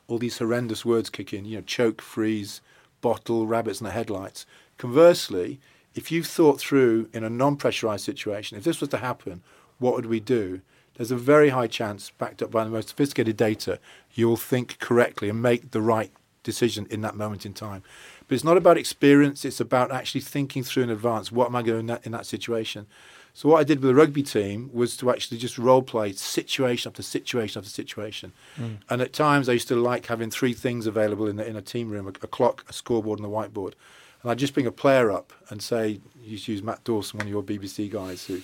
[0.08, 2.62] all these horrendous words kick in, you know, choke, freeze,
[3.02, 4.46] bottle, rabbits in the headlights.
[4.78, 5.60] Conversely,
[5.94, 9.42] if you've thought through in a non pressurized situation, if this was to happen,
[9.80, 10.62] what would we do?
[10.96, 13.80] There's a very high chance, backed up by the most sophisticated data,
[14.14, 16.12] you'll think correctly and make the right
[16.44, 17.84] decision in that moment in time.
[18.28, 21.64] But it's not about experience, it's about actually thinking through in advance what am I
[21.64, 22.88] going to do in that, situation.
[23.36, 26.90] So what I did with the rugby team was to actually just role play situation
[26.90, 28.32] after situation after situation.
[28.58, 28.78] Mm.
[28.90, 31.62] And at times I used to like having three things available in, the, in a
[31.62, 33.74] team room: a, a clock, a scoreboard, and a whiteboard.
[34.22, 37.30] and I'd just bring a player up and say, you use Matt Dawson, one of
[37.30, 38.42] your BBC guys, who,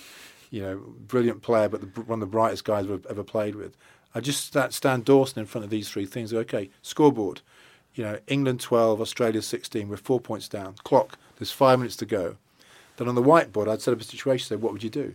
[0.50, 3.74] you know, brilliant player, but the, one of the brightest guys I've ever played with.
[4.14, 6.34] I just stand, stand Dawson in front of these three things.
[6.34, 7.40] Okay, scoreboard.
[7.94, 9.88] You know, England 12, Australia 16.
[9.88, 10.74] We're four points down.
[10.84, 11.18] Clock.
[11.38, 12.36] There's five minutes to go.
[12.96, 14.46] Then on the whiteboard, I'd set up a situation.
[14.46, 15.14] Say, what would you do?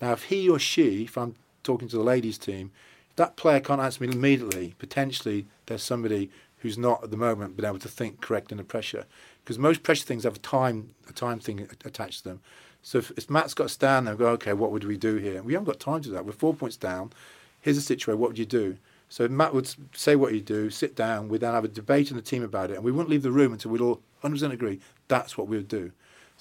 [0.00, 2.70] Now, if he or she, if I'm talking to the ladies' team,
[3.10, 7.56] if that player can't answer me immediately, potentially there's somebody who's not at the moment
[7.56, 9.06] been able to think correct under pressure.
[9.44, 12.40] Because most pressure things have a time a time thing attached to them.
[12.82, 15.16] So if, if Matt's got to stand there and go, okay, what would we do
[15.16, 15.42] here?
[15.42, 16.26] We haven't got time to do that.
[16.26, 17.12] We're four points down.
[17.60, 18.20] Here's a situation.
[18.20, 18.78] What would you do?
[19.08, 22.16] So Matt would say what you'd do, sit down, we'd then have a debate in
[22.16, 24.80] the team about it, and we wouldn't leave the room until we'd all 100% agree
[25.08, 25.92] that's what we would do.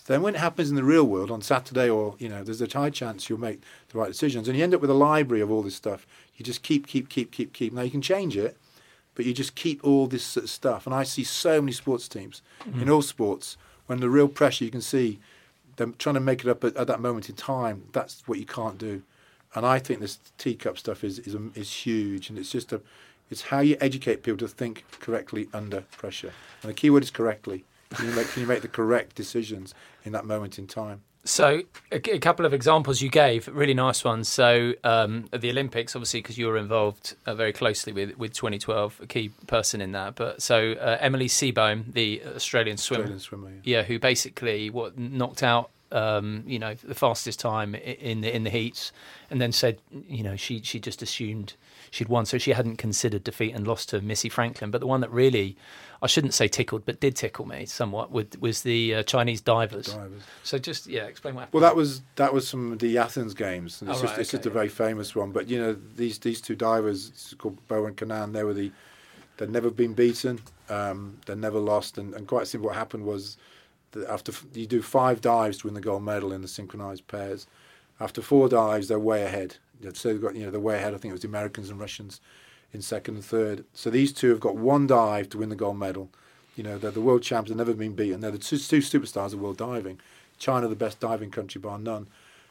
[0.06, 2.68] Then when it happens in the real world on Saturday or, you know, there's a
[2.72, 4.47] high chance you'll make the right decisions.
[4.47, 6.06] And you end up with a library of all this stuff.
[6.36, 7.74] You just keep, keep, keep, keep, keep.
[7.74, 8.56] Now you can change it,
[9.16, 10.86] but you just keep all this sort of stuff.
[10.86, 12.82] And I see so many sports teams mm-hmm.
[12.82, 15.20] in all sports when the real pressure you can see
[15.78, 17.86] them trying to make it up at, at, that moment in time.
[17.91, 19.01] That's what you can't do.
[19.56, 22.82] And I think this teacup stuff is is, is huge, and it's just a
[23.30, 26.34] it's how you educate people to think correctly under pressure.
[26.62, 27.64] And the key word is correctly.
[27.95, 29.73] Can you make, can you make the correct decisions
[30.03, 31.01] in that moment in time?
[31.27, 34.29] So, a, a, couple of examples you gave, really nice ones.
[34.29, 38.33] So, um, at the Olympics, obviously, because you were involved uh, very closely with, with
[38.33, 40.13] 2012, a key person in that.
[40.13, 43.77] But so, uh, Emily Seebohm, the Australian swimmer, Australian swimmer yeah.
[43.77, 43.83] yeah.
[43.83, 48.51] who basically what knocked out, um, you know, the fastest time in the in the
[48.51, 48.91] heats,
[49.31, 51.53] and then said, you know, she she just assumed
[51.89, 54.69] she'd won, so she hadn't considered defeat and lost to Missy Franklin.
[54.69, 55.55] But the one that really
[56.06, 59.88] I shouldn't say tickled, but did tickle me somewhat with, was the uh, Chinese divers.
[59.88, 60.22] divers.
[60.43, 61.41] So just yeah, explain what.
[61.41, 61.53] Happened.
[61.53, 63.82] Well, that was that was from the Athens Games.
[63.82, 65.32] And it's, oh, just, right, it's okay, just a very famous one.
[65.32, 68.34] But you know these these two divers called Bo and Kenan.
[68.34, 68.72] They were the
[69.38, 70.41] they'd never been beaten.
[70.70, 71.97] Um, they'd never lost.
[71.97, 73.38] And, and quite simply, what happened was
[73.93, 77.47] that after you do five dives to win the gold medal in the synchronized pairs,
[77.99, 79.58] after four dives, they're way ahead.
[79.93, 80.93] So they've got you know they're way ahead.
[80.93, 82.22] I think it was the Americans and Russians
[82.76, 83.65] in second and third.
[83.73, 86.09] So these two have got one dive to win the gold medal.
[86.55, 88.21] You know, they're the world champs, they've never been beaten.
[88.21, 89.99] They're the two, two superstars of world diving.
[90.38, 92.07] China, the best diving country bar none.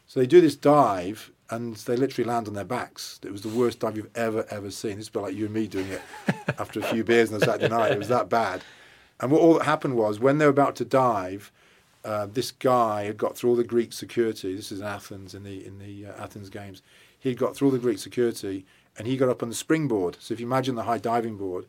[0.07, 3.19] So they do this dive and they literally land on their backs.
[3.23, 4.99] It was the worst dive you've ever, ever seen.
[4.99, 6.01] It's a bit like you and me doing it
[6.59, 7.91] after a few beers on a Saturday night.
[7.91, 8.61] It was that bad.
[9.19, 11.51] And what all that happened was when they were about to dive,
[12.03, 14.55] uh, this guy had got through all the Greek security.
[14.55, 16.81] This is Athens in the in the uh, Athens Games.
[17.17, 18.65] He'd got through all the Greek security
[18.97, 20.17] and he got up on the springboard.
[20.19, 21.65] So if you imagine the high diving board,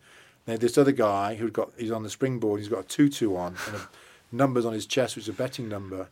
[0.47, 3.57] now this other guy who got he's on the springboard, he's got a tutu on
[3.67, 3.83] and
[4.31, 6.09] numbers on his chest, which is a betting number.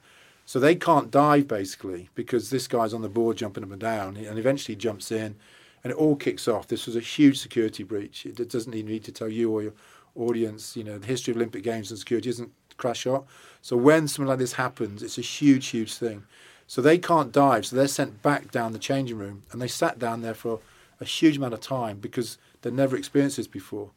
[0.47, 4.17] So they can't dive basically because this guy's on the board jumping up and down,
[4.17, 5.37] and eventually jumps in,
[5.83, 6.69] and it all kicks off.
[6.69, 8.27] This was a huge security breach.
[8.27, 9.73] It doesn't even need to tell you or your
[10.17, 13.25] audience, you know, the history of Olympic Games and security isn't crash shot.
[13.63, 16.25] So when something like this happens, it's a huge, huge thing.
[16.67, 19.99] So they can't dive, so they're sent back down the changing room, and they sat
[19.99, 20.61] down there for
[21.01, 23.91] a huge amount of time because they'd never experienced this before.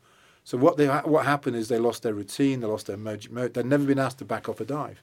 [0.44, 3.54] So what they what happened is they lost their routine, they lost their mode.
[3.54, 5.02] They'd never been asked to back off a dive.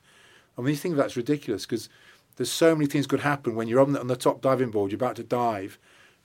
[0.57, 1.88] I mean, you think that's ridiculous because
[2.36, 4.90] there's so many things could happen when you're on the, on the top diving board,
[4.90, 5.78] you're about to dive,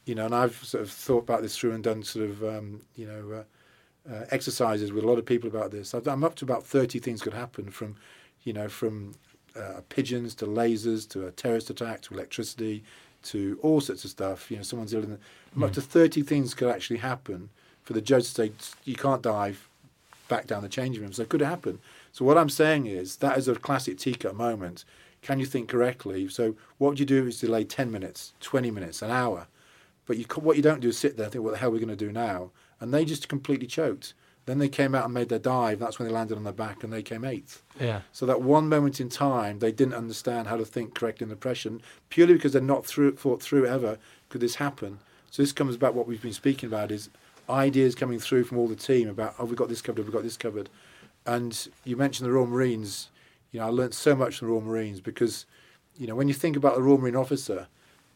[0.05, 0.25] you know.
[0.25, 3.39] And I've sort of thought about this through and done sort of um, you know
[3.39, 3.43] uh,
[4.09, 5.93] uh, exercises with a lot of people about this.
[5.93, 7.95] i am up to about 30 things could happen from,
[8.43, 9.13] you know, from
[9.55, 12.83] uh, pigeons to lasers to a terrorist attack to electricity
[13.23, 14.49] to all sorts of stuff.
[14.49, 15.01] You know, someone's ill.
[15.01, 15.19] The,
[15.57, 15.63] mm.
[15.63, 17.49] Up to 30 things could actually happen
[17.83, 18.51] for the judge to say,
[18.85, 19.67] you can't dive
[20.27, 21.11] back down the changing room.
[21.11, 21.79] So it could happen.
[22.11, 24.85] So what I'm saying is that is a classic teacup moment.
[25.21, 26.27] Can you think correctly?
[26.29, 29.47] So what you do is delay 10 minutes, 20 minutes, an hour.
[30.05, 31.73] But you, what you don't do is sit there and think, what the hell are
[31.73, 32.51] we going to do now?
[32.79, 34.13] And they just completely choked.
[34.49, 35.77] Then they came out and made their dive.
[35.77, 37.61] That's when they landed on their back and they came eighth.
[37.79, 38.01] Yeah.
[38.11, 41.35] So that one moment in time, they didn't understand how to think correctly in the
[41.35, 41.77] pressure,
[42.09, 43.99] purely because they're not through, thought through ever.
[44.29, 45.01] Could this happen?
[45.29, 47.11] So this comes back what we've been speaking about is
[47.47, 50.23] ideas coming through from all the team about oh we've got this covered, we've got
[50.23, 50.67] this covered,
[51.27, 53.11] and you mentioned the Royal Marines.
[53.51, 55.45] You know, I learned so much from the Royal Marines because,
[55.95, 57.67] you know, when you think about the Royal Marine officer,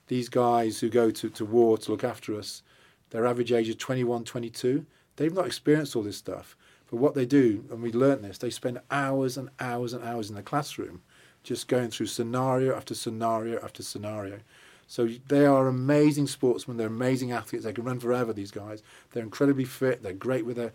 [0.08, 2.64] these guys who go to, to war to look after us,
[3.12, 4.88] their average age is 21, 22.
[5.16, 6.56] They've not experienced all this stuff.
[6.90, 10.30] But what they do, and we learned this, they spend hours and hours and hours
[10.30, 11.02] in the classroom
[11.44, 14.40] just going through scenario after scenario after scenario.
[14.88, 16.78] So they are amazing sportsmen.
[16.78, 17.66] They're amazing athletes.
[17.66, 18.84] They can run forever, these guys.
[19.12, 20.04] They're incredibly fit.
[20.04, 20.74] They're great with their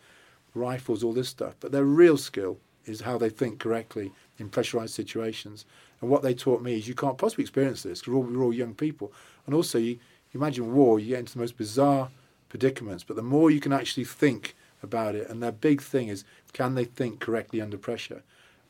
[0.54, 1.54] rifles, all this stuff.
[1.60, 5.64] But their real skill is how they think correctly in pressurized situations.
[6.00, 8.52] And what they taught me is you can't possibly experience this because we're, we're all
[8.52, 9.12] young people.
[9.46, 9.98] And also, you,
[10.32, 12.10] you imagine war, you get into the most bizarre
[12.48, 13.04] predicaments.
[13.04, 16.74] But the more you can actually think about it, and their big thing is can
[16.74, 18.22] they think correctly under pressure?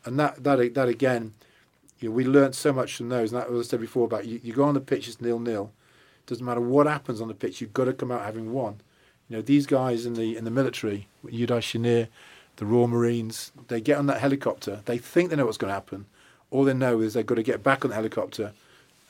[0.05, 1.35] and that that that again,
[2.01, 3.33] you know, we learned so much from those.
[3.33, 5.39] And that was I said before about you, you go on the pitch, it's nil
[5.39, 5.73] nil.
[6.27, 8.81] Doesn't matter what happens on the pitch, you've got to come out having won.
[9.29, 12.09] You know, these guys in the in the military, Yehuda Shinar,
[12.57, 14.83] the Royal Marines, they get on that helicopter.
[14.87, 16.07] They think they know what's going to happen.
[16.51, 18.53] All they know is they've got to get back on the helicopter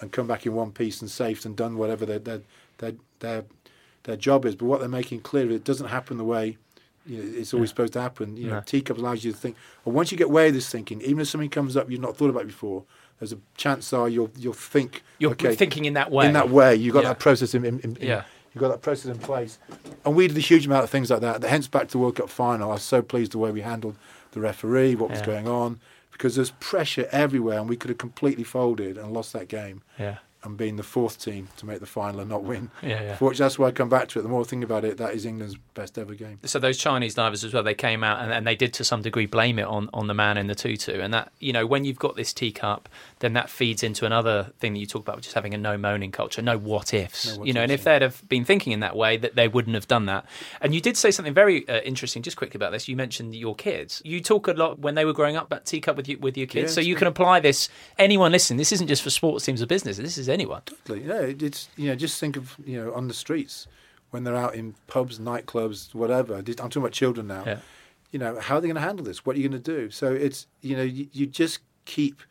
[0.00, 2.40] and come back in one piece and safe and done whatever their their
[2.78, 3.44] their their,
[4.08, 4.56] their job is.
[4.56, 6.56] But what they're making clear, is it doesn't happen the way
[7.06, 7.72] you know, it's always yeah.
[7.72, 8.36] supposed to happen.
[8.36, 8.60] You know, yeah.
[8.62, 9.56] teacup allows you to think.
[9.84, 12.16] Well, once you get away with this thinking, even if something comes up you've not
[12.16, 12.84] thought about before,
[13.18, 15.02] there's a chance are you'll you'll think.
[15.18, 16.26] You're okay, thinking in that way.
[16.26, 17.10] In that way, you've got yeah.
[17.10, 18.24] that process in, in, in, yeah.
[18.54, 19.58] You've got that process in place,
[20.04, 21.42] and we did a huge amount of things like that.
[21.42, 23.96] Hence, back to the World Cup final, I was so pleased the way we handled
[24.32, 25.80] the referee, what was going on,
[26.12, 29.82] because there's pressure everywhere, and we could have completely folded and lost that game.
[29.98, 32.70] Yeah and being the fourth team to make the final and not win.
[32.82, 33.16] Yeah, yeah.
[33.16, 34.22] Which that's why I come back to it.
[34.22, 36.38] The more I think about it, that is England's best ever game.
[36.44, 39.02] So those Chinese divers as well, they came out and, and they did to some
[39.02, 41.00] degree blame it on, on the man in the tutu.
[41.00, 44.74] And that you know when you've got this teacup, then that feeds into another thing
[44.74, 47.26] that you talk about, which is having a no moaning culture, no what ifs.
[47.26, 49.34] No what you know, ifs, and if they'd have been thinking in that way, that
[49.34, 50.24] they wouldn't have done that.
[50.60, 52.88] And you did say something very uh, interesting, just quickly about this.
[52.88, 54.00] You mentioned your kids.
[54.04, 56.46] You talk a lot when they were growing up about teacup with you, with your
[56.46, 56.72] kids.
[56.72, 57.68] Yeah, so you can apply this.
[57.98, 59.96] Anyone listening, this isn't just for sports teams or business.
[59.96, 60.62] This is anyone.
[60.66, 63.66] Totally yeah, it's you know just think of you know on the streets
[64.10, 66.36] when they're out in pubs, nightclubs, whatever.
[66.36, 67.42] I'm talking about children now.
[67.44, 67.58] Yeah.
[68.10, 69.26] You know, how are they going to handle this?
[69.26, 69.90] What are you going to do?
[69.90, 72.22] So it's you know you, you just keep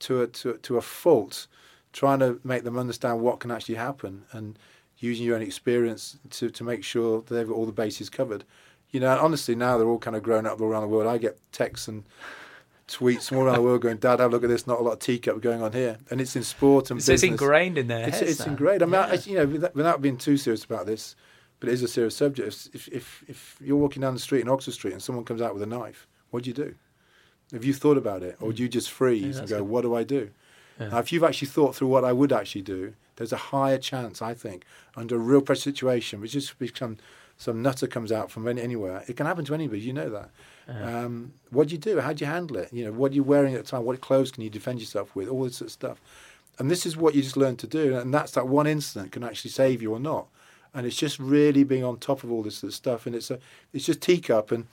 [0.00, 1.46] to a to, to a fault,
[1.92, 4.58] trying to make them understand what can actually happen and
[4.98, 8.44] using your own experience to, to make sure that they've got all the bases covered.
[8.90, 11.06] You know, honestly, now they're all kind of grown up all around the world.
[11.06, 12.04] I get texts and
[12.88, 14.82] tweets from all around the world going, Dad, have a look at this, not a
[14.82, 15.98] lot of teacup going on here.
[16.10, 17.22] And it's in sport and so business.
[17.22, 18.08] It's ingrained in there.
[18.08, 18.82] It's, it's ingrained.
[18.82, 19.06] I mean, yeah.
[19.06, 21.16] I, you know, without, without, being too serious about this,
[21.60, 22.68] but it is a serious subject.
[22.72, 25.54] If, if, if you're walking down the street in Oxford Street and someone comes out
[25.54, 26.74] with a knife, what do you do?
[27.52, 28.36] Have you thought about it?
[28.40, 29.68] Or do you just freeze yeah, and go, good.
[29.68, 30.30] what do I do?
[30.78, 30.88] Yeah.
[30.88, 34.20] Now, if you've actually thought through what I would actually do, there's a higher chance,
[34.20, 34.64] I think,
[34.96, 36.98] under a real pressure situation, which just become
[37.36, 39.04] some nutter comes out from any, anywhere.
[39.08, 39.80] It can happen to anybody.
[39.80, 40.30] You know that.
[40.68, 40.98] Uh-huh.
[40.98, 42.00] Um, what do you do?
[42.00, 42.72] How do you handle it?
[42.72, 43.84] You know, what are you wearing at the time?
[43.84, 45.28] What clothes can you defend yourself with?
[45.28, 46.00] All this sort of stuff.
[46.58, 47.96] And this is what you just learn to do.
[47.96, 50.28] And that's that one incident can actually save you or not.
[50.72, 53.06] And it's just really being on top of all this sort of stuff.
[53.06, 53.38] And it's a,
[53.72, 54.52] it's just teacup.
[54.52, 54.66] And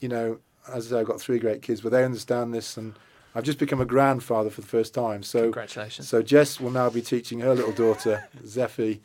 [0.00, 0.38] you know,
[0.72, 2.76] as I say, I've got three great kids, but they understand this.
[2.76, 2.94] And
[3.34, 5.22] I've just become a grandfather for the first time.
[5.22, 6.08] So congratulations.
[6.08, 9.00] So Jess will now be teaching her little daughter Zephy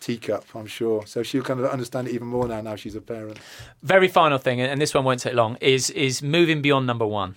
[0.00, 1.06] teacup, I'm sure.
[1.06, 2.60] So she'll kind of understand it even more now.
[2.60, 3.38] Now she's a parent.
[3.82, 7.36] Very final thing, and this one won't take long, is is moving beyond number one.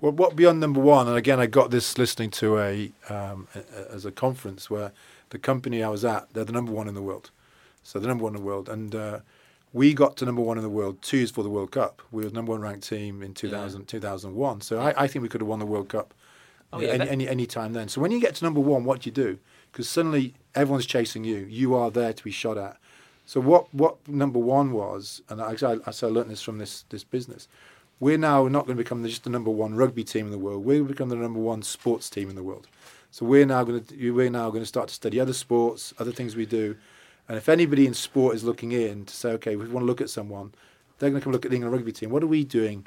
[0.00, 1.08] Well, what beyond number one?
[1.08, 4.92] And again, I got this listening to a, um, a, as a conference where
[5.30, 7.30] the company I was at, they're the number one in the world.
[7.82, 9.20] So the number one in the world, and uh,
[9.72, 12.02] we got to number one in the world two years for the World Cup.
[12.10, 13.86] We were the number one ranked team in 2000, yeah.
[13.86, 14.60] 2001.
[14.60, 16.12] So I, I, think we could have won the World Cup
[16.72, 17.88] oh, yeah, any, any, any time then.
[17.88, 19.38] So when you get to number one, what do you do?
[19.72, 21.46] Because suddenly everyone's chasing you.
[21.48, 22.76] You are there to be shot at.
[23.26, 27.04] So what what number one was, and I, I, I learned this from this this
[27.04, 27.48] business.
[27.98, 30.64] We're now not going to become just the number one rugby team in the world.
[30.64, 32.68] We're going to become the number one sports team in the world.
[33.10, 36.12] So we're now going to we're now going to start to study other sports, other
[36.12, 36.76] things we do,
[37.28, 40.00] and if anybody in sport is looking in to say, okay, we want to look
[40.00, 40.52] at someone,
[40.98, 42.10] they're going to come look at the England rugby team.
[42.10, 42.86] What are we doing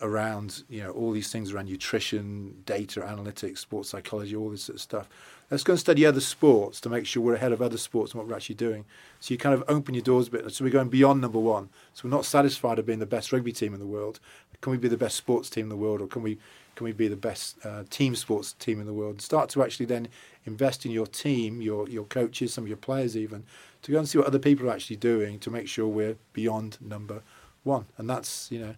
[0.00, 4.76] around you know all these things around nutrition, data analytics, sports psychology, all this sort
[4.76, 5.08] of stuff?
[5.50, 8.18] let's go and study other sports to make sure we're ahead of other sports and
[8.18, 8.84] what we're actually doing.
[9.20, 10.50] So you kind of open your doors a bit.
[10.52, 11.70] So we're going beyond number one.
[11.94, 14.20] So we're not satisfied of being the best rugby team in the world.
[14.60, 16.38] Can we be the best sports team in the world, or can we
[16.74, 19.12] can we be the best uh, team sports team in the world?
[19.12, 20.08] And start to actually then
[20.46, 23.44] invest in your team, your your coaches, some of your players even,
[23.82, 26.78] to go and see what other people are actually doing to make sure we're beyond
[26.80, 27.22] number
[27.62, 27.86] one.
[27.98, 28.74] And that's you know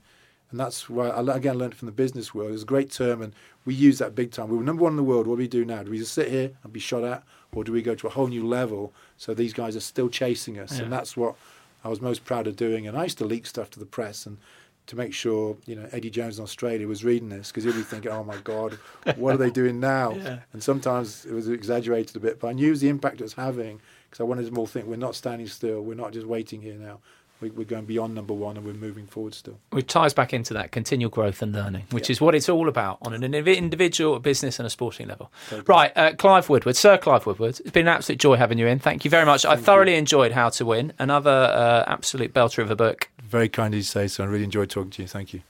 [0.51, 2.53] and that's why I again learned from the business world.
[2.53, 3.33] It's a great term, and
[3.65, 4.49] we use that big time.
[4.49, 5.27] We were number one in the world.
[5.27, 5.83] What do we do now?
[5.83, 7.23] Do we just sit here and be shot at,
[7.53, 8.93] or do we go to a whole new level?
[9.17, 10.85] So these guys are still chasing us, yeah.
[10.85, 11.37] and that's what
[11.85, 12.89] I was most proud of doing.
[12.89, 14.39] And I used to leak stuff to the press and
[14.87, 17.83] to make sure you know Eddie Jones in Australia was reading this because he'd be
[17.83, 18.79] thinking, "Oh my God,
[19.17, 20.41] what are they doing now?" Yeah.
[20.53, 23.81] And sometimes it was exaggerated a bit, but I knew the impact it was having
[24.09, 26.61] because I wanted them all to think we're not standing still, we're not just waiting
[26.61, 26.99] here now
[27.41, 29.59] we, are going beyond number one and we're moving forward still.
[29.71, 32.13] Which ties back into that continual growth and learning, which yeah.
[32.15, 35.31] is what it's all about on an individual, a business, and a sporting level.
[35.67, 38.79] Right, uh, Clive Woodward, Sir Clive Woodward, it's been an absolute joy having you in.
[38.79, 39.43] Thank you very much.
[39.43, 39.99] Thank I thoroughly you.
[39.99, 43.09] enjoyed How to Win, another uh, absolute belter of a book.
[43.23, 44.25] Very kind of you to say so.
[44.25, 45.09] I really enjoyed talking to you.
[45.09, 45.43] Thank you.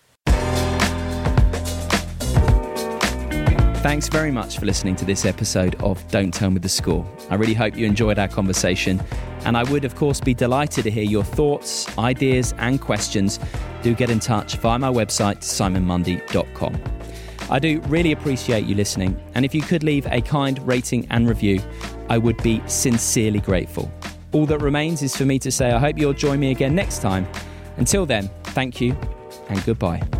[3.83, 7.07] Thanks very much for listening to this episode of Don't Tell Me the Score.
[7.31, 9.03] I really hope you enjoyed our conversation,
[9.45, 13.39] and I would, of course, be delighted to hear your thoughts, ideas, and questions.
[13.83, 16.81] Do get in touch via my website, simonmundy.com.
[17.51, 21.29] I do really appreciate you listening, and if you could leave a kind rating and
[21.29, 21.61] review,
[22.09, 23.91] I would be sincerely grateful.
[24.33, 27.01] All that remains is for me to say I hope you'll join me again next
[27.01, 27.27] time.
[27.77, 28.97] Until then, thank you
[29.49, 30.20] and goodbye.